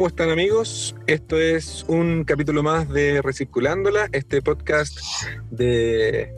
[0.00, 0.96] ¿Cómo están amigos?
[1.06, 4.98] Esto es un capítulo más de Recirculándola, este podcast
[5.50, 6.32] de,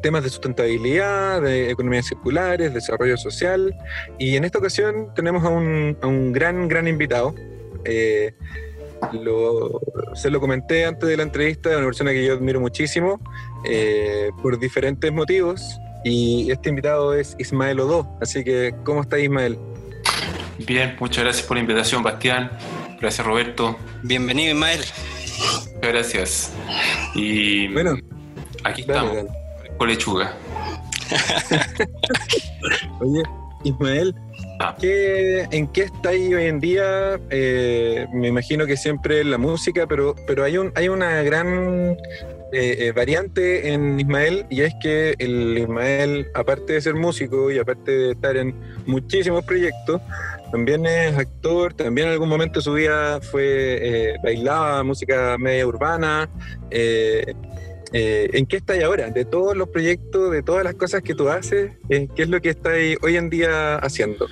[0.00, 3.74] temas de sustentabilidad, de economías circulares, desarrollo social.
[4.16, 7.34] Y en esta ocasión tenemos a un, gran, gran invitado.
[7.84, 8.32] Eh,
[10.14, 13.20] se lo comenté antes de la entrevista, una persona que yo admiro muchísimo
[13.64, 15.80] eh, por diferentes motivos.
[16.04, 18.08] Y este invitado es Ismael Odo.
[18.20, 19.58] Así que, ¿cómo está Ismael?
[20.64, 22.52] Bien, muchas gracias por la invitación, Bastián.
[23.00, 23.78] Gracias, Roberto.
[24.02, 24.80] Bienvenido, Ismael.
[25.74, 26.52] Muchas gracias.
[27.14, 27.96] Y bueno,
[28.62, 29.24] aquí estamos,
[29.78, 30.36] con lechuga.
[33.00, 33.22] Oye,
[33.64, 34.14] Ismael,
[34.60, 34.76] ah.
[34.82, 37.18] ¿en qué estáis hoy en día?
[37.30, 41.96] Eh, me imagino que siempre la música, pero, pero hay, un, hay una gran
[42.52, 47.58] eh, eh, variante en Ismael y es que el Ismael, aparte de ser músico y
[47.58, 50.02] aparte de estar en muchísimos proyectos,
[50.50, 55.66] también es actor, también en algún momento de su vida fue eh, bailaba música media
[55.66, 56.28] urbana.
[56.70, 57.34] Eh,
[57.92, 59.10] eh, ¿En qué estáis ahora?
[59.10, 62.50] De todos los proyectos, de todas las cosas que tú haces, ¿qué es lo que
[62.50, 64.28] estáis hoy en día haciendo?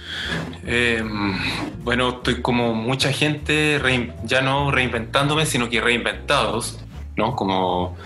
[1.83, 3.81] bueno, estoy como mucha gente,
[4.25, 6.79] ya no reinventándome, sino que reinventados.
[7.19, 7.35] ¿No?
[7.37, 7.97] Como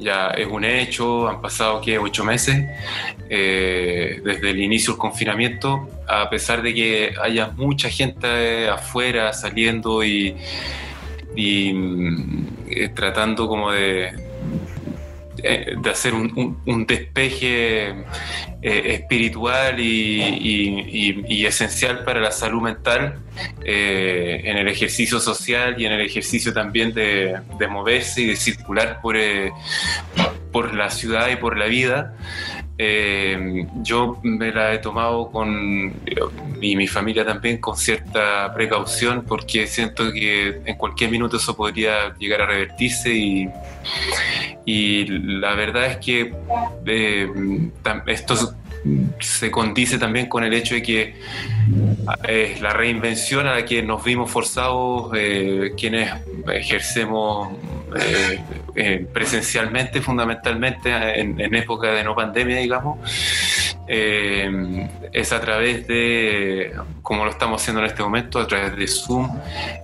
[0.00, 2.66] ya es un hecho, han pasado que ocho meses
[3.28, 10.02] eh, desde el inicio del confinamiento, a pesar de que haya mucha gente afuera saliendo
[10.02, 10.34] y,
[11.36, 14.31] mm, eh, tratando como de
[15.42, 18.04] de hacer un, despeje eh,
[18.62, 23.18] espiritual y, esencial para la salud mental
[23.64, 29.00] eh, en el ejercicio social y en el ejercicio también de, moverse y de circular
[29.00, 29.16] por,
[30.52, 32.14] por la ciudad y por la vida.
[33.82, 35.92] Yo me la he tomado con,
[36.60, 42.14] y mi familia también, con cierta precaución, porque siento que en cualquier minuto eso podría
[42.18, 43.48] llegar a revertirse y,
[44.64, 46.34] y la verdad es que
[46.86, 47.28] eh,
[48.06, 48.54] esto
[49.20, 51.14] se condice también con el hecho de que
[52.28, 56.10] es la reinvención a la que nos vimos forzados eh, quienes
[56.52, 57.50] ejercemos
[57.96, 62.98] eh, presencialmente fundamentalmente en, época de no pandemia digamos
[63.88, 66.72] eh, es a través de,
[67.02, 69.28] como lo estamos haciendo en este momento, a través de Zoom,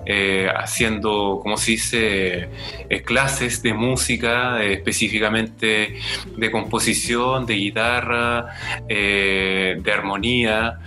[0.07, 2.49] eh, haciendo, como se dice,
[2.89, 5.99] eh, clases de música, específicamente
[6.37, 8.55] de composición, de guitarra,
[8.89, 10.79] de armonía,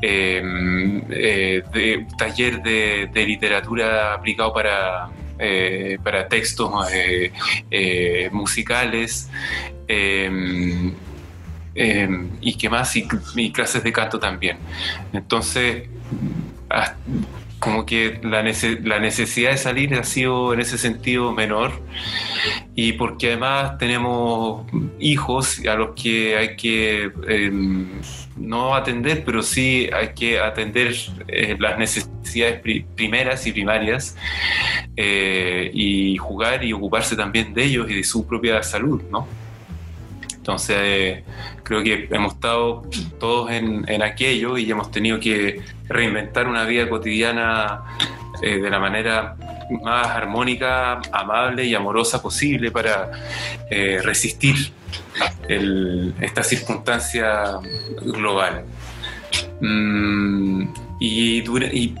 [0.00, 1.02] de
[2.16, 5.10] taller de, literatura aplicado para,
[6.02, 6.70] para textos
[8.32, 9.28] musicales.
[11.74, 13.06] Em, y que más, y,
[13.52, 14.58] clases de canto también.
[15.12, 15.88] Entonces,
[17.58, 21.72] como que la, necesidad de salir ha sido en ese sentido menor
[22.74, 24.66] y porque además tenemos
[24.98, 27.88] hijos a los que hay que em,
[28.40, 30.94] no atender, pero sí hay que atender
[31.28, 32.60] eh, las necesidades
[32.96, 34.16] primeras y primarias
[34.96, 39.28] eh, y jugar y ocuparse también de ellos y de su propia salud, ¿no?
[40.36, 41.22] Entonces,
[41.62, 42.82] creo que hemos estado
[43.18, 47.82] todos en, aquello y hemos tenido que reinventar una vida cotidiana
[48.42, 49.36] eh, de la manera
[49.70, 53.10] más armónica, amable y amorosa posible para
[53.70, 54.72] eh, resistir
[56.20, 57.58] esta circunstancia
[58.02, 58.64] global.
[59.60, 61.94] Mm, y, y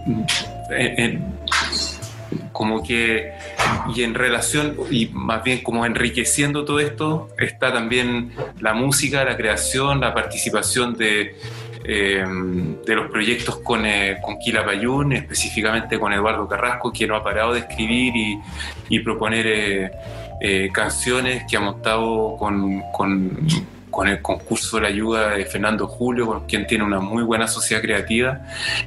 [0.70, 1.18] eh,
[2.52, 3.32] como que,
[3.94, 9.36] y en relación, y más bien como enriqueciendo todo esto, está también la música, la
[9.36, 11.36] creación, la participación de,
[11.84, 12.24] eh,
[12.86, 17.24] de los proyectos con, eh, con Kila Payún, específicamente con Eduardo Carrasco, que no ha
[17.24, 18.40] parado de escribir
[18.88, 19.90] y, proponer
[20.40, 22.82] eh, canciones que ha montado con
[23.90, 27.48] con el concurso de la ayuda de Fernando Julio, con quien tiene una muy buena
[27.48, 28.40] sociedad creativa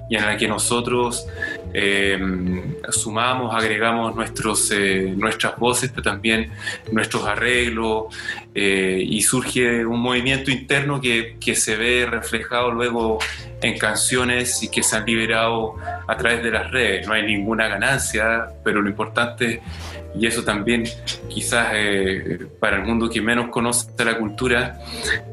[0.09, 1.27] y en la que nosotros
[1.73, 2.19] eh,
[2.89, 6.51] sumamos, agregamos nuestros, eh, nuestras voces, pero también
[6.91, 8.05] nuestros arreglos
[8.55, 13.19] eh, y surge un movimiento interno que, que se ve reflejado luego
[13.61, 15.75] en canciones y que se han liberado
[16.07, 17.07] a través de las redes.
[17.07, 19.61] No hay ninguna ganancia, pero lo importante
[20.15, 20.83] y eso también
[21.27, 24.79] quizás eh, para el mundo que menos conoce la cultura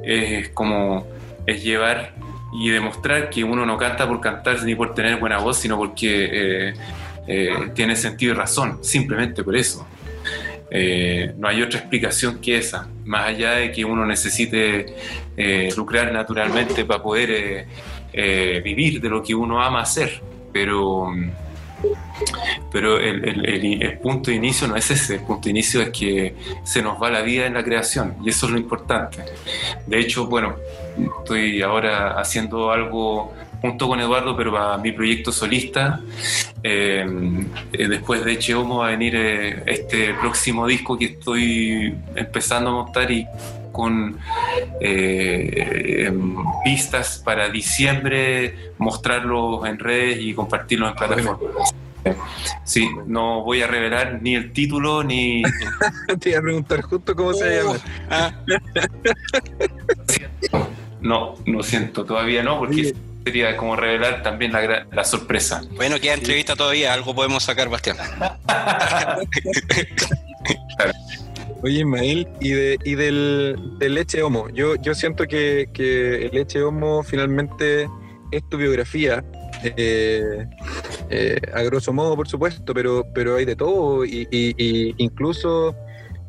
[0.03, 1.06] es como
[1.47, 2.15] es llevar
[2.53, 6.29] y demostrar que uno no canta por cantar ni por tener buena voz, sino porque
[6.32, 6.75] eh,
[7.27, 9.87] eh, tiene sentido y razón, simplemente por eso.
[11.38, 14.94] no hay otra explicación que esa, más allá de que uno necesite
[15.77, 17.67] lucrar naturalmente para poder
[18.65, 20.21] vivir de lo que uno ama hacer,
[20.53, 21.12] pero
[22.71, 26.82] pero el, punto de inicio no es ese, el punto de inicio es que se
[26.82, 29.25] nos va la vida en la creación y eso es lo importante.
[29.87, 30.56] De hecho, bueno,
[31.21, 36.01] estoy ahora haciendo algo junto con Eduardo, pero para mi proyecto solista.
[36.62, 37.07] Eh,
[37.73, 42.71] eh, después de Eche Homo va a venir eh, este próximo disco que estoy empezando
[42.71, 43.27] a montar y
[43.73, 44.19] con
[44.81, 51.75] em, pistas para diciembre, mostrarlo en redes y compartirlo en plataformas.
[52.65, 55.43] Sí, no voy a revelar ni el título ni.
[56.21, 57.77] Te iba a preguntar justo cómo se llama.
[58.11, 58.33] Ah.
[61.01, 65.62] no, no siento, todavía no, porque sería como revelar también la, sorpresa.
[65.72, 67.96] Bueno, queda entrevista todavía, algo podemos sacar, Bastián.
[71.62, 76.62] Oye, Ismael, y, de, y del, Leche Homo, yo, yo siento que, que el Leche
[76.62, 77.87] Homo finalmente
[78.31, 79.22] es tu biografía,
[79.62, 80.46] eh,
[81.11, 85.76] eh, a grosso modo, por supuesto, pero, pero hay de todo, y, incluso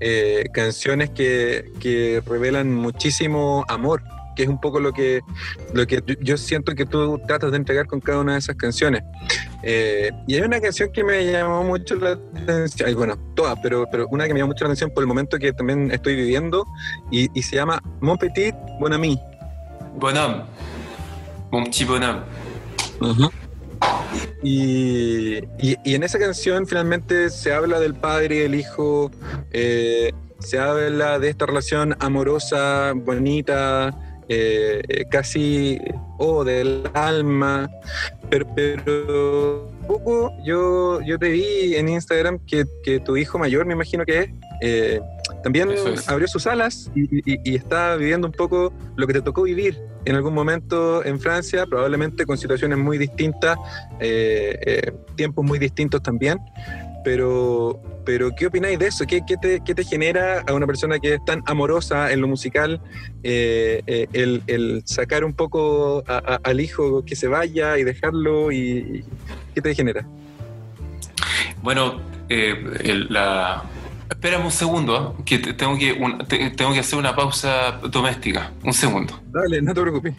[0.02, 4.04] eh, canciones que, que revelan muchísimo amor
[4.42, 5.22] que es un poco lo que,
[5.72, 9.04] lo que yo siento que tú tratas de entregar con cada una de esas canciones.
[9.62, 14.08] Eh, y hay una canción que me llamó mucho la atención, bueno, todas, pero, pero
[14.10, 16.66] una que me llamó mucho la atención por el momento que también estoy viviendo,
[17.12, 19.20] y, se llama Mon Petit Bon Ami.
[20.00, 20.44] Bonhomme.
[21.52, 22.22] Mon petit bonhomme.
[24.42, 29.12] y, y, en esa canción finalmente se habla del padre y del hijo,
[29.52, 35.78] eh, se habla de esta relación amorosa, bonita, eh, eh, casi
[36.18, 37.70] oh, del alma,
[38.30, 43.74] pero, pero poco yo, yo te vi en Instagram que, que tu hijo mayor, me
[43.74, 44.30] imagino que es,
[44.62, 45.02] eh,
[45.44, 45.68] también
[46.08, 50.34] abrió sus alas y, está viviendo un poco lo que te tocó vivir en algún
[50.34, 53.58] momento en Francia, probablemente con situaciones muy distintas,
[55.18, 56.40] tiempos muy distintos también,
[57.04, 59.06] pero, pero ¿qué opináis de eso?
[59.06, 62.82] ¿Qué, te, genera a una persona que es tan amorosa en lo musical
[63.24, 64.08] eh, eh,
[64.48, 68.52] el, sacar un poco al hijo que se vaya y dejarlo?
[68.52, 69.04] Y,
[69.54, 70.06] ¿Qué te genera?
[71.62, 73.64] Bueno, eh, la...
[74.10, 75.94] Espérame un segundo, que tengo que,
[76.58, 78.52] tengo que hacer una pausa doméstica.
[78.62, 79.20] Un segundo.
[79.32, 80.14] Dale, no te preocupes.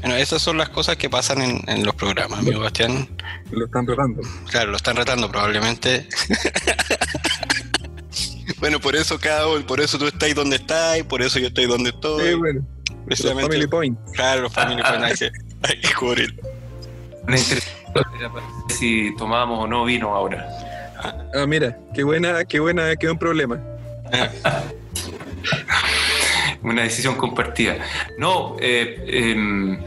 [0.00, 3.08] Bueno, esas son las cosas que pasan en, los programas, amigo Bastián.
[3.50, 4.22] Lo están retando.
[4.50, 6.08] Claro, lo están retando probablemente.
[8.60, 11.66] bueno, por eso cada por eso tú estás donde estás, y por eso yo estoy
[11.66, 12.28] donde estoy.
[12.28, 12.64] Sí, bueno.
[13.06, 13.98] Los family Point.
[14.12, 15.30] Claro, los Family Point hay que,
[15.62, 16.40] hay que cubrir.
[18.68, 20.46] si tomamos o no vino ahora.
[21.34, 23.60] Ah, mira, qué buena, qué buena, qué buen problema.
[26.62, 27.76] una decisión compartida.
[28.16, 29.78] No, eh, em,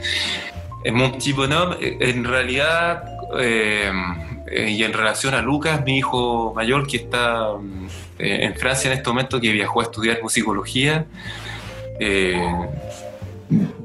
[0.83, 3.03] en eh, en realidad,
[3.39, 7.49] em, eh, y en relación a Lucas, mi hijo mayor, que está
[8.19, 11.05] en Francia en este momento, que viajó a estudiar musicología,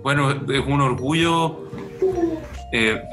[0.03, 1.71] bueno, es un orgullo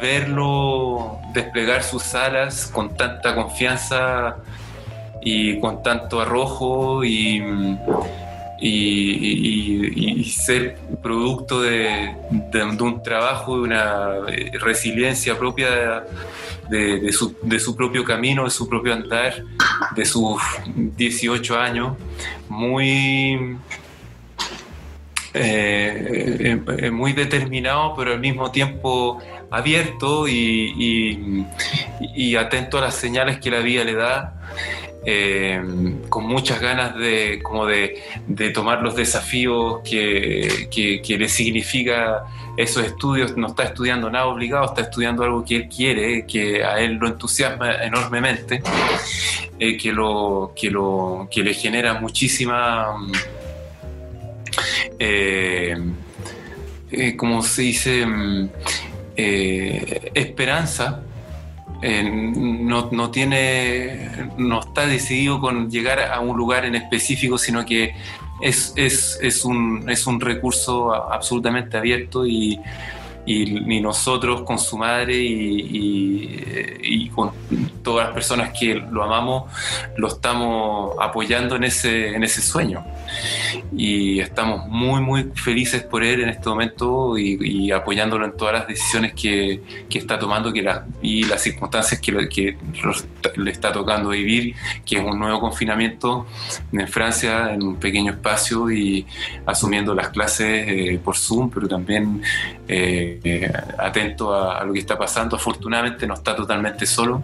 [0.02, 4.38] verlo desplegar sus alas con tanta confianza
[5.22, 7.42] y con tanto arrojo y
[8.66, 12.16] y, ser producto de,
[12.80, 16.06] un trabajo, de una eh, resiliencia propia
[16.70, 19.44] de, su, propio camino, de su propio andar,
[19.96, 20.42] de sus
[20.76, 21.98] 18 años,
[22.48, 23.58] muy,
[25.34, 31.46] eh, eh, muy determinado, pero al mismo tiempo abierto y,
[32.16, 34.40] y atento a las señales que la vida le da.
[35.06, 35.62] Eh,
[36.08, 38.02] con muchas ganas de, como de,
[38.54, 42.24] tomar los desafíos que, que, le significa
[42.56, 43.36] esos estudios.
[43.36, 47.08] No está estudiando nada obligado, está estudiando algo que él quiere, que a él lo
[47.08, 48.64] entusiasma enormemente,
[49.60, 52.96] eh, que, lo, que, lo, que le genera muchísima...
[55.00, 55.76] Eh,
[57.18, 58.50] como se dice, mm,
[59.16, 61.04] esperanza
[61.86, 67.66] eh, no, no, tiene, no está decidido con llegar a un lugar en específico, sino
[67.66, 67.94] que
[68.42, 72.58] es, es, es, un, es un recurso absolutamente abierto y,
[73.26, 77.32] y, ni nosotros con su madre y, con
[77.84, 79.52] todas las personas que lo amamos,
[79.98, 82.84] lo estamos apoyando en ese, en ese sueño.
[83.76, 88.68] Y estamos muy, muy felices por él en este momento y, apoyándolo en todas las
[88.68, 90.64] decisiones que, que está tomando que
[91.02, 92.58] y las circunstancias que, que,
[93.36, 96.26] le está tocando vivir, que es un nuevo confinamiento
[96.72, 99.06] en Francia, en un pequeño espacio y
[99.46, 102.22] asumiendo las clases eh, por Zoom, pero también
[102.68, 105.36] eh, eh, atento a, lo que está pasando.
[105.36, 107.24] Afortunadamente no está totalmente solo,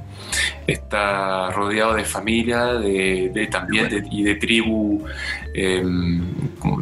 [0.67, 5.05] está rodeado de familia, de, también y de tribu,
[5.53, 6.23] em,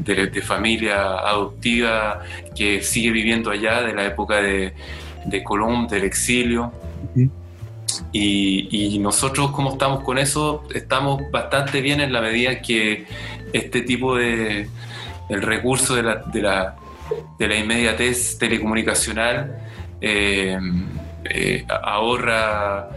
[0.04, 2.22] de, familia adoptiva
[2.56, 4.74] que sigue viviendo allá de la época de,
[5.26, 6.72] de Colón, del exilio.
[8.12, 13.06] Y, nosotros, como estamos con eso, estamos bastante bien en la medida que
[13.54, 14.68] este tipo de
[15.30, 16.76] el recurso de la, de la,
[17.38, 19.58] de la inmediatez telecomunicacional
[20.02, 20.58] eh,
[21.26, 22.90] eh, ahorra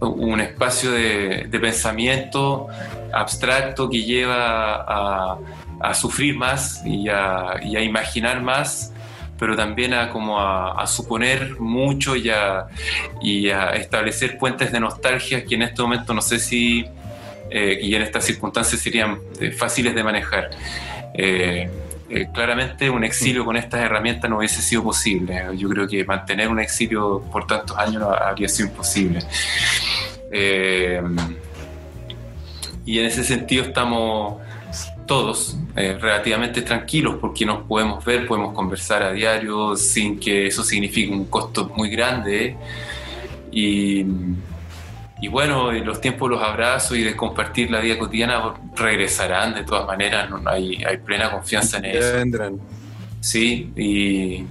[0.00, 2.68] un espacio de, pensamiento
[3.12, 5.36] abstracto que lleva
[5.80, 8.92] a, sufrir más y a, imaginar más,
[9.38, 12.30] pero también a, como a, suponer mucho y
[13.22, 16.84] y a establecer puentes de nostalgia que en este momento no sé si
[17.50, 19.18] eh, y en estas circunstancias serían
[19.56, 20.50] fáciles de manejar.
[22.32, 25.44] Claramente un exilio con estas herramientas no hubiese sido posible.
[25.56, 29.20] Yo creo que mantener un exilio por tantos años habría sido imposible.
[30.30, 31.02] Eh,
[32.84, 34.36] y en ese sentido estamos
[35.06, 40.62] todos eh, relativamente tranquilos porque nos podemos ver, podemos conversar a diario sin que eso
[40.62, 42.56] signifique un costo muy grande.
[43.50, 44.04] Y
[45.20, 49.86] y bueno, los tiempos los abrazos y de compartir la vida cotidiana regresarán de todas
[49.86, 52.12] maneras, no, hay, hay, plena confianza en eso.
[52.12, 52.60] Vendrán.
[53.20, 54.44] Sí, y,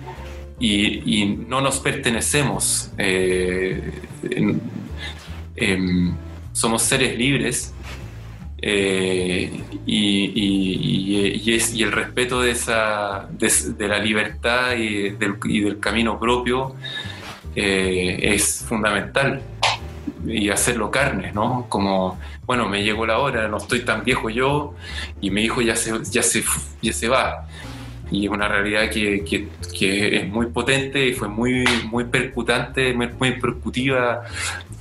[0.60, 2.92] y, no nos pertenecemos.
[2.98, 3.92] Eh,
[5.56, 6.16] em,
[6.52, 7.74] somos seres libres
[8.62, 9.52] eh,
[9.86, 16.20] y, y, es, y, el respeto de, esa, de, la libertad y del, del camino
[16.20, 16.76] propio
[17.56, 19.42] eh, es fundamental
[20.27, 21.65] y hacerlo carne, ¿no?
[21.70, 24.74] Como, bueno, me llegó la hora, no estoy tan viejo yo
[25.22, 26.44] y mi hijo ya se, ya se,
[26.82, 27.48] ya se va.
[28.12, 33.32] Y es una realidad que, que, es muy potente y fue muy, muy percutante, muy,
[33.32, 34.22] percutiva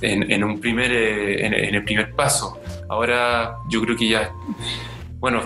[0.01, 2.59] en, en un primer, en, en, el primer paso.
[2.87, 4.31] Ahora yo creo que ya,
[5.19, 5.41] bueno,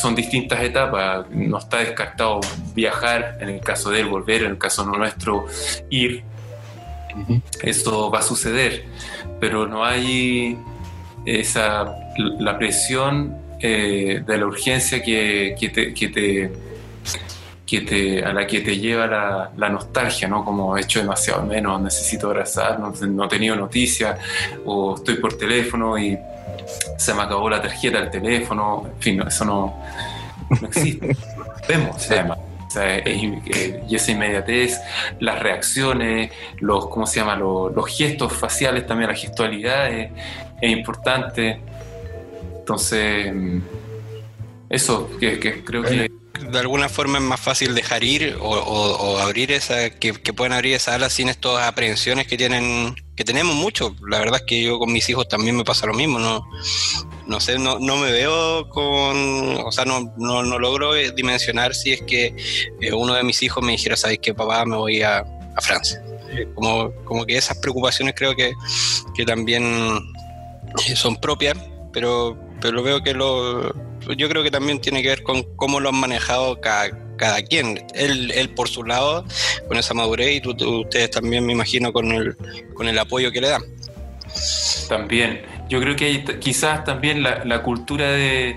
[0.00, 1.28] son distintas etapas.
[1.30, 2.40] No está descartado
[2.74, 5.46] viajar, en el caso de él, volver, en el caso nuestro,
[5.90, 6.24] ir.
[7.62, 8.86] Eso va a suceder
[9.40, 10.58] pero no hay
[11.24, 11.94] esa,
[12.38, 16.52] la presión eh, de la urgencia que, que, te, que, te,
[17.66, 20.44] que, te, a la que te lleva la, la, nostalgia, ¿no?
[20.44, 24.18] Como he hecho demasiado menos, necesito abrazar, no, no he tenido noticias,
[24.64, 26.18] o estoy por teléfono y
[26.96, 29.82] se me acabó la tarjeta del teléfono, en fin, eso no,
[30.60, 31.16] no existe.
[31.68, 32.38] Vemos, además
[32.74, 34.80] y esa inmediatez,
[35.20, 37.36] las reacciones, los, ¿cómo se llama?
[37.36, 40.10] Los, gestos faciales también, la gestualidad es,
[40.60, 41.60] importante.
[42.58, 43.32] Entonces,
[44.68, 46.10] eso, que, creo que...
[46.50, 50.74] De alguna forma es más fácil dejar ir o, abrir esa, que, que puedan abrir
[50.74, 53.94] esa ala sin estas aprehensiones que tienen, que tenemos mucho.
[54.06, 56.44] La verdad es que yo con mis hijos también me pasa lo mismo, ¿no?
[57.28, 61.92] no sé, no, no me veo con, o sea, no, no, no logro dimensionar si
[61.92, 62.34] es que
[62.80, 64.64] eh, uno de mis hijos me dijera, ¿sabes qué, papá?
[64.64, 66.02] Me voy a, a Francia.
[66.30, 68.54] Eh, como, como que esas preocupaciones creo que,
[69.14, 69.62] que también
[70.88, 71.56] eh, son propias,
[71.92, 73.74] pero, pero veo que lo,
[74.16, 77.84] yo creo que también tiene que ver con cómo lo han manejado cada, cada quien.
[77.94, 79.24] Él, él por su lado,
[79.66, 82.36] con esa madurez, y ustedes también me imagino con el,
[82.74, 83.62] con el apoyo que le dan.
[84.88, 88.56] También yo creo que hay quizás también la, cultura de,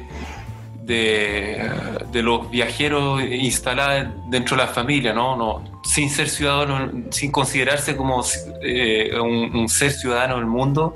[0.83, 5.35] de, los viajeros instalada dentro de la familia, ¿no?
[5.35, 8.23] no sin ser ciudadano, sin considerarse como
[8.63, 10.95] eh, un, ser ciudadano del mundo,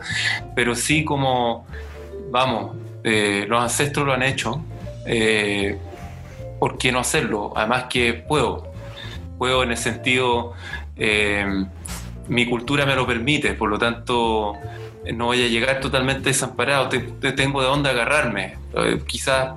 [0.55, 1.65] pero sí como,
[2.31, 4.63] vamos, eh, los ancestros lo han hecho,
[5.05, 5.77] eh,
[6.59, 7.53] ¿por qué no hacerlo?
[7.55, 8.74] Además que puedo,
[9.38, 10.53] puedo en el sentido,
[12.27, 14.57] mi cultura me lo permite, por lo tanto
[15.13, 17.00] no voy a llegar totalmente desamparado, te,
[17.33, 18.57] tengo de dónde agarrarme.
[18.75, 19.53] Eh, quizás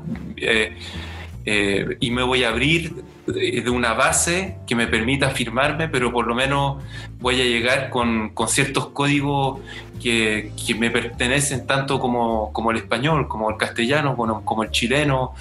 [1.50, 6.26] eh, y me voy a abrir de, una base que me permita firmarme, pero por
[6.26, 6.82] lo menos
[7.20, 9.60] voy a llegar con, con ciertos códigos
[9.98, 14.70] que, que, me pertenecen tanto como, como, el español, como el castellano, como, como, el
[14.72, 15.32] chileno,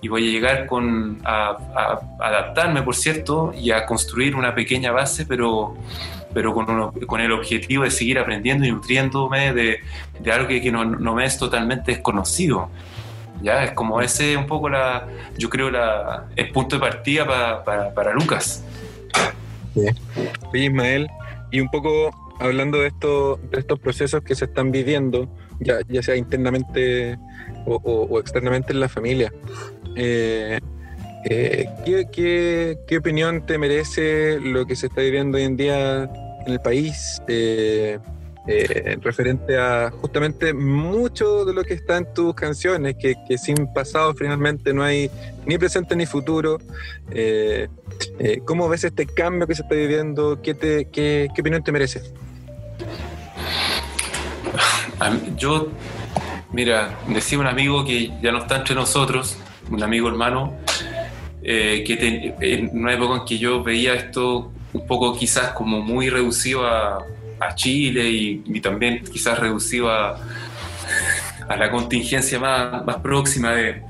[0.00, 4.92] y voy a llegar con, a, a, adaptarme, por cierto, y a construir una pequeña
[4.92, 5.74] base, pero
[6.32, 9.80] pero con, con, el objetivo de seguir aprendiendo y nutriéndome de,
[10.20, 12.68] de algo que, que no, no, me es totalmente desconocido.
[13.42, 17.26] Ya es como ese un poco la, yo creo la, el punto de partida
[17.64, 18.64] para, para, Lucas.
[19.74, 19.86] Sí.
[20.52, 21.08] Oye Ismael,
[21.50, 25.28] y un poco hablando de, esto, de estos procesos que se están viviendo,
[25.60, 27.18] ya, ya sea internamente
[27.66, 29.32] o, externamente en la familia,
[29.96, 30.58] eh,
[31.28, 36.04] eh, ¿qué, qué, qué, opinión te merece lo que se está viviendo hoy en día
[36.46, 37.20] en el país?
[37.26, 37.98] Eh,
[38.46, 44.14] eh, referente a justamente mucho de lo que está en tus canciones, que, sin pasado
[44.14, 45.10] finalmente no hay
[45.44, 46.58] ni presente ni futuro.
[47.10, 47.68] Eh,
[48.18, 50.40] eh, ¿Cómo ves este cambio que se está viviendo?
[50.42, 52.02] ¿Qué, te, qué, qué opinión te merece?
[55.36, 55.68] Yo,
[56.52, 59.36] mira, decía un amigo que ya no está entre nosotros,
[59.70, 60.54] un amigo hermano,
[61.42, 65.80] eh, que te, en una época en que yo veía esto un poco quizás como
[65.80, 67.04] muy reducido a
[67.40, 70.18] a Chile y, y, también quizás reducido a,
[71.48, 73.82] a la contingencia más, más, próxima de,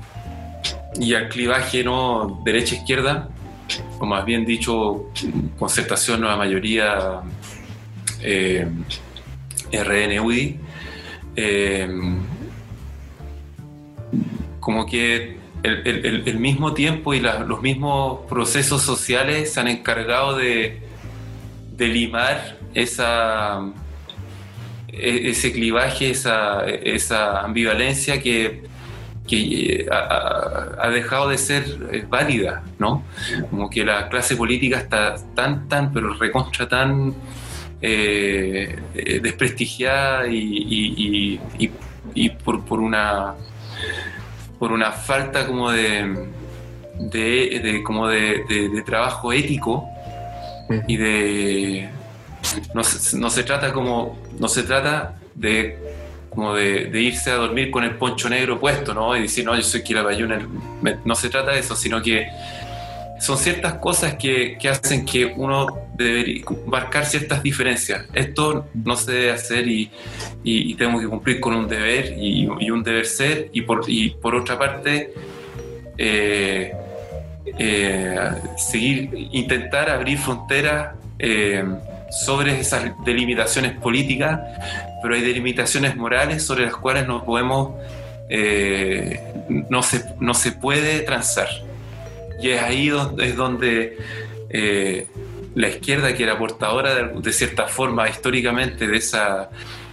[0.99, 3.29] y al clivaje no derecha-izquierda,
[3.99, 5.11] o más bien dicho,
[5.57, 7.21] concertación nueva mayoría
[8.21, 8.67] eh,
[11.35, 11.89] eh,
[14.59, 19.67] como que el, el, el, mismo tiempo y la, los mismos procesos sociales se han
[19.67, 20.86] encargado de,
[21.77, 22.83] de limar e,
[25.29, 28.63] ese clivaje, esa, esa ambivalencia que,
[29.27, 33.03] que eh, ha, dejado de ser eh, válida, ¿no?
[33.51, 37.13] Como que la clase política está tan, tan, pero recontra tan
[37.81, 41.71] eh, desprestigiada y, y,
[42.15, 43.35] y, por, por una
[44.57, 46.31] por una falta como de,
[46.99, 49.87] de, como de trabajo ético
[50.87, 51.89] y de
[52.73, 52.81] no,
[53.13, 55.77] no, se trata como no se trata de
[56.29, 59.61] como de, irse a dormir con el poncho negro puesto no y decir no yo
[59.61, 62.27] soy Quilapayún no se trata de eso sino que
[63.19, 68.05] son ciertas cosas que, que hacen que uno debería marcar ciertas diferencias.
[68.13, 69.89] Esto no se debe hacer y,
[70.43, 73.85] y, tengo que cumplir con un deber y, un deber ser y por,
[74.21, 75.13] por otra parte
[75.97, 76.73] eh,
[77.59, 81.63] eh, seguir intentar abrir fronteras eh,
[82.09, 84.39] sobre esas delimitaciones políticas,
[85.01, 87.73] pero hay delimitaciones morales sobre las cuales no podemos,
[88.29, 89.19] eh,
[89.69, 91.47] no, se, no se puede transar.
[92.41, 93.97] Y es ahí donde, es donde
[94.49, 95.07] eh,
[95.55, 99.49] la izquierda, que era portadora de, de, cierta forma históricamente de esa,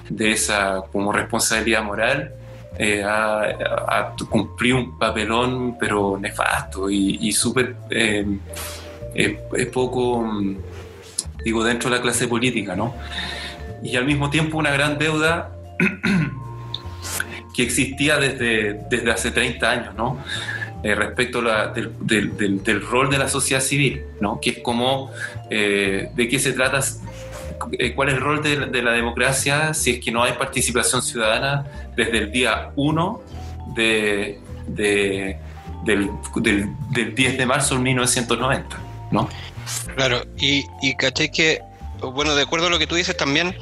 [0.09, 2.35] de esa como responsabilidad moral,
[2.79, 8.27] eh, ha, cumplido un papelón pero nefasto y, y súper eh,
[9.15, 10.27] es poco
[11.45, 12.95] digo, dentro de la clase política, ¿no?
[13.83, 15.51] Y al mismo tiempo una gran deuda
[17.55, 20.19] que existía desde, desde hace 30 años, ¿no?
[20.83, 24.41] Eh, respecto a la, del, del, del, rol de la sociedad civil, ¿no?
[24.41, 25.11] Que es como,
[25.51, 26.81] eh, de qué se trata,
[27.95, 31.65] cuál es el rol de, la democracia si es que no hay participación ciudadana
[31.97, 33.23] desde el día 1
[33.75, 35.39] de, de,
[35.85, 36.11] del,
[36.91, 38.79] del 10 de marzo de 1990,
[39.11, 39.29] ¿no?
[39.97, 41.61] Claro, y, y caché que,
[42.01, 43.57] bueno, de acuerdo a lo que tú dices también,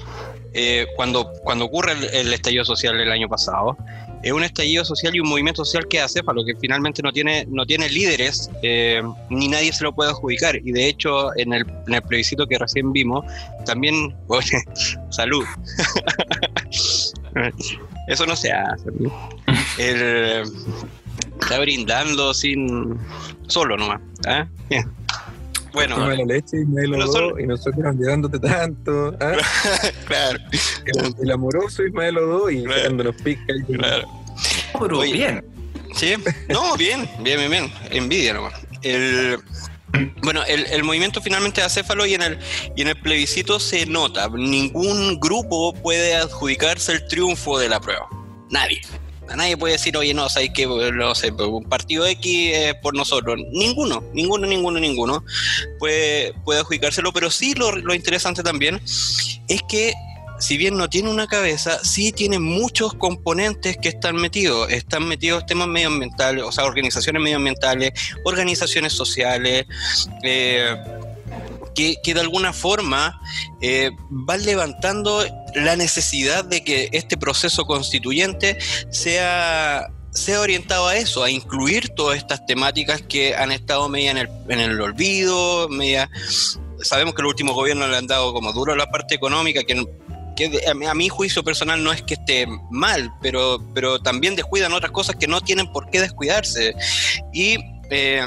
[0.55, 3.77] eh, cuando, cuando ocurre el, el, estallido social el año pasado,
[4.23, 7.13] es un estallido social y un movimiento social que hace, para lo que finalmente no
[7.13, 10.57] tiene, no tiene líderes, eh, ni nadie se lo puede adjudicar.
[10.57, 13.25] Y de hecho, en el, en el plebiscito que recién vimos,
[13.67, 14.63] también, oye,
[15.11, 15.45] salud.
[18.09, 18.91] Eso no se hace.
[21.41, 22.99] Está brindando sin
[23.49, 24.01] solo nomás.
[24.29, 24.85] ¿eh?
[25.73, 27.95] Bueno, Toma la leche y me lo Odó, y nosotros
[28.43, 29.17] tanto.
[29.21, 29.37] ¿ah?
[30.07, 30.39] claro.
[30.85, 32.83] El, el, amoroso Ismael Odó y claro.
[32.83, 33.43] cuando nos pica.
[33.69, 33.73] Y...
[33.77, 34.09] Claro.
[34.79, 35.45] Pero Oye, bien.
[35.95, 36.15] Sí,
[36.49, 37.73] no, bien, bien, bien, bien.
[37.91, 38.55] Envidia nomás.
[38.83, 39.39] El,
[40.23, 42.39] bueno, el, el, movimiento finalmente es acéfalo y en, el,
[42.77, 44.29] y en el plebiscito se nota.
[44.29, 48.09] Ningún grupo puede adjudicarse el triunfo de la prueba.
[48.51, 48.81] Nadie.
[49.37, 53.39] Nadie puede decir, oye, no, sabes que no sé, un partido X es por nosotros.
[53.53, 55.25] Ninguno, ninguno, ninguno, ninguno
[55.79, 58.81] puede, puede adjudicárselo, pero sí lo, lo interesante también
[59.49, 59.95] es que
[60.43, 64.71] si bien no tiene una cabeza, sí tiene muchos componentes que están metidos.
[64.73, 67.93] Están metidos temas medioambientales, o sea, organizaciones medioambientales,
[68.25, 69.67] organizaciones sociales.
[70.25, 70.77] Eh,
[71.75, 73.21] que, de alguna forma
[73.61, 78.59] eh, van levantando la necesidad de que este proceso constituyente
[78.91, 84.19] sea sea orientado a eso, a incluir todas estas temáticas que han estado media en
[84.19, 86.11] el, en el olvido, media...
[86.83, 89.87] Sabemos que los últimos gobiernos le han dado como duro la parte económica, que,
[90.37, 94.91] que a, mi juicio personal no es que esté mal, pero, pero también descuidan otras
[94.91, 96.75] cosas que no tienen por qué descuidarse.
[97.33, 97.57] Y
[97.91, 98.27] eh,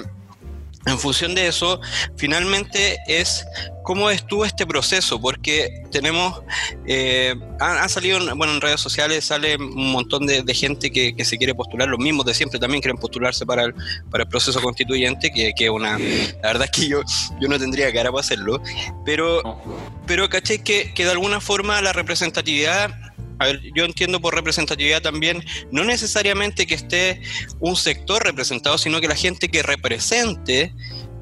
[0.86, 1.80] en función de eso,
[2.16, 3.46] finalmente es
[3.84, 6.42] cómo estuvo este proceso, porque tenemos,
[6.88, 11.54] eh, han, salido, bueno, en redes sociales sale un montón de, gente que, se quiere
[11.54, 13.76] postular, los mismos de siempre también quieren postularse para el,
[14.10, 17.02] para el proceso constituyente, que, que una, la verdad es que yo,
[17.40, 18.62] yo no tendría cara para hacerlo,
[19.06, 19.62] pero,
[20.06, 25.02] pero caché que, que de alguna forma la representatividad a ver, yo entiendo por representatividad
[25.02, 27.22] también, no necesariamente que esté
[27.60, 30.74] un sector representado, sino que la gente que represente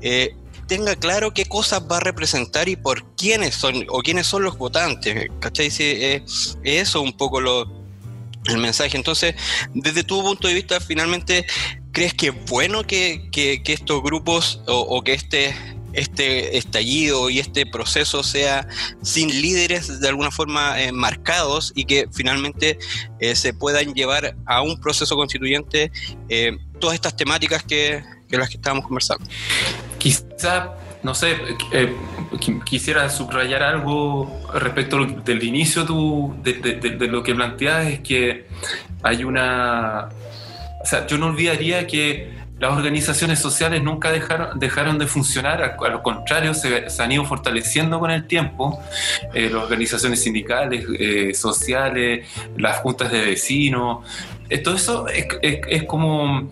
[0.02, 0.36] eh,
[0.68, 4.58] tenga claro qué cosas va a representar y por quiénes son, o quiénes son los
[4.58, 5.72] votantes, ¿cachai?
[5.72, 6.24] Sí, eh,
[6.64, 7.72] eso un poco lo,
[8.46, 8.98] el mensaje.
[8.98, 9.36] Entonces,
[9.74, 11.46] desde tu punto de vista, finalmente,
[11.92, 13.30] ¿crees que es bueno que,
[13.66, 15.56] estos grupos o que este
[15.94, 18.68] este estallido y este proceso sea
[19.02, 22.78] sin líderes de alguna forma eh, marcados y que finalmente
[23.20, 25.92] eh, se puedan llevar a un proceso constituyente
[26.30, 29.24] eh, todas estas temáticas que, las que estábamos conversando.
[30.00, 31.38] Quizá, no sé,
[32.66, 35.86] quisiera subrayar algo respecto del inicio
[36.44, 38.48] de, de lo que planteas, es que
[39.04, 40.10] hay una...
[40.82, 45.90] O sea, yo no olvidaría que las organizaciones sociales nunca dejaron, dejaron de funcionar, a,
[45.90, 48.80] lo contrario, se, han ido fortaleciendo con el tiempo.
[49.34, 54.06] Eh, las organizaciones sindicales, eh, sociales, las juntas de vecinos,
[54.50, 56.52] eh, todo eso es como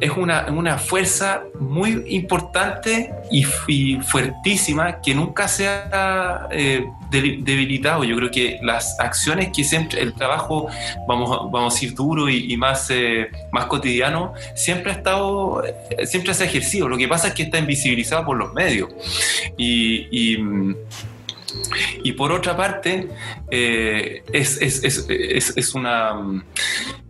[0.00, 8.04] es una, una fuerza muy importante y, fuertísima que nunca se ha eh, debilitado.
[8.04, 10.68] Yo creo que las acciones que siempre, el trabajo,
[11.06, 16.34] vamos, vamos a ir duro y, más, eh, más cotidiano, siempre ha estado, eh, siempre
[16.34, 16.88] se ha ejercido.
[16.88, 18.90] Lo que pasa es que está invisibilizado por los medios.
[19.56, 20.36] y
[22.16, 23.08] por otra parte,
[23.50, 25.06] eh, es, es,
[25.56, 26.44] es, una,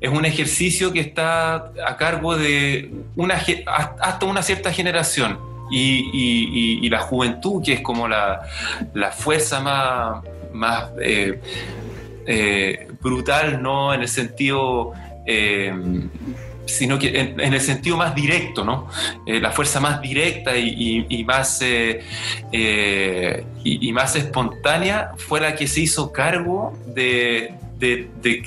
[0.00, 3.34] es un ejercicio que está a cargo de una,
[3.66, 5.38] hasta una cierta generación.
[5.70, 8.42] Y, y, la juventud, que es como la,
[8.92, 11.40] la fuerza más, más eh,
[12.26, 13.92] eh, brutal, ¿no?
[13.92, 14.92] En el sentido
[16.66, 18.88] sino que en, el sentido más directo, ¿no?
[19.26, 22.02] Eh, la fuerza más directa y, más, eh,
[22.52, 27.54] eh, y, más espontánea fue la que se hizo cargo de,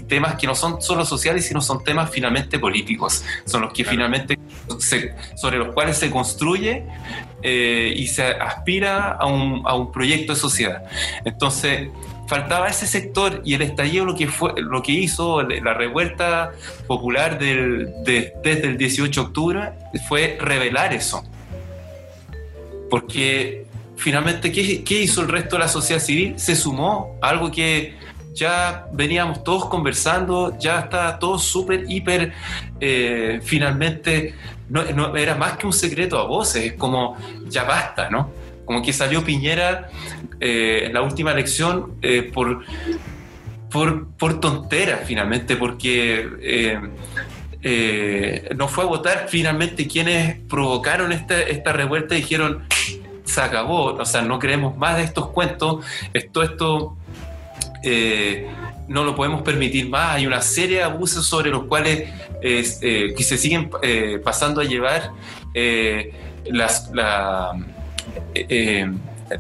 [0.08, 3.24] temas que no son solo sociales, sino son temas finalmente políticos.
[3.46, 4.40] Son los que finalmente,
[5.36, 6.84] sobre los cuales se construye
[7.44, 10.84] y se aspira a un, a un proyecto de sociedad.
[11.24, 11.90] Entonces,
[12.28, 16.52] faltaba ese sector y el estallido lo que fue lo que hizo la revuelta
[16.86, 19.72] popular del, desde el 18 de octubre
[20.08, 21.24] fue revelar eso
[22.90, 26.38] porque finalmente ¿qué, ¿qué, hizo el resto de la sociedad civil?
[26.38, 27.96] se sumó a algo que
[28.34, 32.34] ya veníamos todos conversando ya estaba todo súper hiper
[32.80, 34.36] eh, finalmente
[34.70, 38.32] no, no, era más que un secreto a voces es como ya basta ¿no?
[38.68, 39.90] como que salió Piñera
[40.40, 42.64] eh, en la última elección eh, por,
[43.72, 44.40] por, por
[45.06, 46.80] finalmente, porque
[47.64, 52.64] eh, no fue a votar finalmente quienes provocaron esta, esta revuelta y dijeron,
[53.24, 56.98] se acabó, o sea, no queremos más de estos cuentos, esto, esto
[58.88, 62.10] no lo podemos permitir más, hay una serie de abusos sobre los cuales
[62.42, 63.72] que se siguen
[64.24, 65.12] pasando a llevar
[66.46, 67.54] las, la,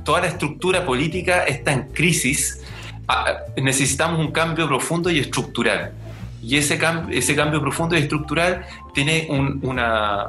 [0.04, 2.62] toda la estructura política está en crisis,
[3.08, 5.93] ah, necesitamos un cambio profundo y estructural.
[6.41, 6.80] Y ese,
[7.12, 9.62] ese cambio profundo y estructural tiene un,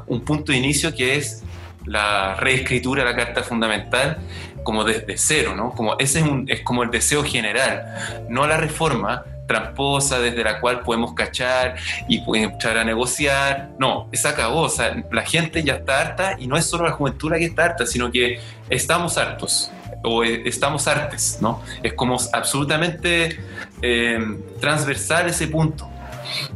[0.07, 1.43] un punto de inicio que es
[1.85, 4.19] la reescritura de la Carta Fundamental
[4.63, 5.71] como desde cero, ¿no?
[5.71, 11.15] Como ese es como el deseo general, no la reforma, tramposa desde la cual podemos
[11.15, 11.75] cachar
[12.07, 13.71] y echar a negociar.
[13.81, 14.61] No, se acabó.
[14.61, 17.65] O sea, la gente ya está harta y no es solo la juventud que está
[17.65, 19.73] harta, sino que estamos hartos
[20.05, 21.63] o eh, estamos artes, ¿no?
[21.83, 23.41] Es como absolutamente
[23.83, 24.19] eh,
[24.61, 25.91] transversal ese punto.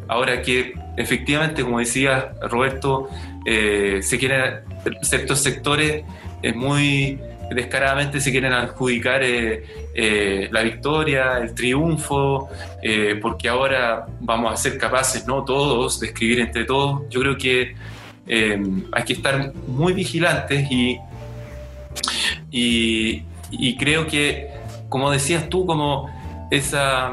[0.06, 3.08] Ahora que efectivamente, como decía Roberto,
[3.46, 4.60] eh, se quieren
[5.02, 6.04] ciertos sectores
[6.54, 7.18] muy
[7.54, 12.48] descaradamente se quieren adjudicar la victoria, el triunfo,
[13.20, 17.02] porque ahora vamos a ser capaces, no todos, de escribir entre todos.
[17.10, 17.74] Yo creo que
[18.26, 20.98] hay que estar muy vigilantes y,
[22.50, 24.48] y creo que,
[24.88, 26.10] como decías tú, como
[26.50, 27.10] esa,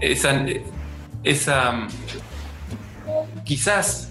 [0.00, 0.44] esa,
[1.24, 1.88] esa
[3.44, 4.10] quizás,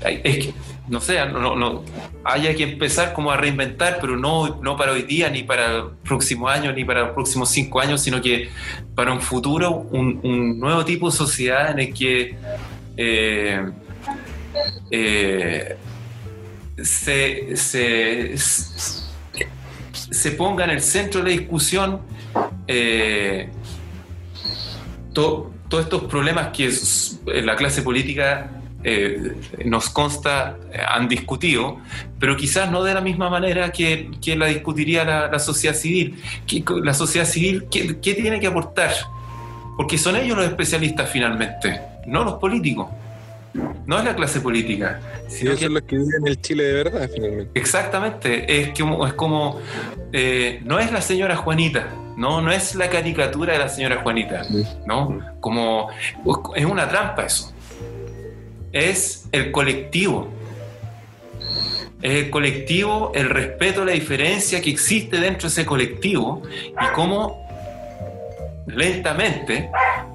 [0.87, 1.83] no sé, no, no,
[2.23, 5.83] haya que empezar como a reinventar, pero no, no para hoy día, ni para el
[6.03, 8.49] próximo año, ni para los próximos cinco años, sino que
[8.95, 12.35] para un futuro, un, nuevo tipo de sociedad en el que
[12.95, 13.71] eh,
[14.89, 15.77] eh,
[16.81, 18.37] se, se,
[19.91, 22.01] se, ponga en el centro de la discusión
[22.65, 23.49] eh,
[25.13, 26.71] todos estos problemas que
[27.43, 29.33] la clase política eh,
[29.65, 31.79] nos consta eh, han discutido,
[32.19, 36.21] pero quizás no de la misma manera que, la discutiría la, sociedad civil.
[36.83, 38.91] la sociedad civil, ¿qué, tiene que aportar?
[39.75, 42.87] Porque son ellos los especialistas finalmente, no los políticos.
[43.87, 44.99] No es la clase política.
[45.27, 47.59] Sino ellos son los que viven el Chile de verdad, finalmente.
[47.59, 48.61] Exactamente.
[48.61, 49.59] Es como, es como
[50.13, 54.43] eh, no es la señora Juanita, no, no es la caricatura de la señora Juanita,
[54.85, 55.19] ¿no?
[55.39, 55.89] Como
[56.55, 57.53] es una trampa eso.
[58.71, 60.29] Es el colectivo.
[62.01, 66.93] Es el colectivo, el respeto a la diferencia que existe dentro de ese colectivo y
[66.93, 67.47] cómo
[68.67, 69.69] lentamente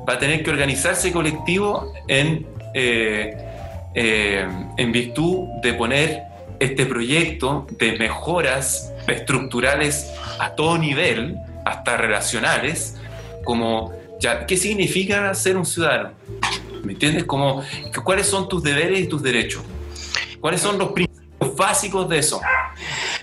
[0.08, 3.36] va a tener que organizarse el colectivo en, eh,
[3.94, 6.22] eh, en virtud de poner
[6.60, 12.96] este proyecto de mejoras estructurales a todo nivel, hasta relacionales,
[13.44, 16.12] como ya, ¿qué significa ser un ciudadano?
[16.82, 17.24] ¿Me entiendes?
[17.24, 17.62] Como,
[18.04, 19.62] ¿Cuáles son tus deberes y tus derechos?
[20.40, 22.40] ¿Cuáles son los principios básicos de eso?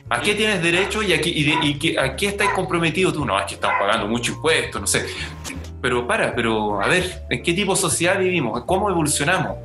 [0.10, 3.26] ¿A qué tienes derecho y, aquí, y, a qué estás comprometido tú?
[3.26, 5.06] No, es que estamos pagando mucho impuesto, no sé.
[5.82, 8.64] Pero para, pero a ver, ¿en qué tipo de sociedad vivimos?
[8.66, 9.58] ¿Cómo evolucionamos?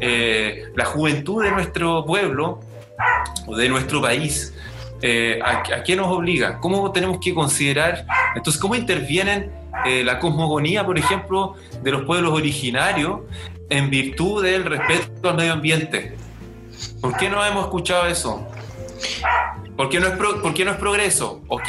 [0.00, 2.60] Eh, la juventud de nuestro pueblo
[3.46, 4.52] o de nuestro país
[5.02, 6.58] eh, ¿a, qué nos obliga?
[6.58, 8.06] ¿Cómo tenemos que considerar?
[8.34, 9.50] Entonces, ¿cómo intervienen
[9.86, 13.20] eh, la cosmogonía, por ejemplo, de los pueblos originarios
[13.68, 16.16] en virtud del respeto al medio ambiente?
[17.00, 18.46] ¿Por qué no hemos escuchado eso?
[19.76, 21.42] ¿Por qué no es, ¿por qué no es progreso?
[21.48, 21.68] Ok,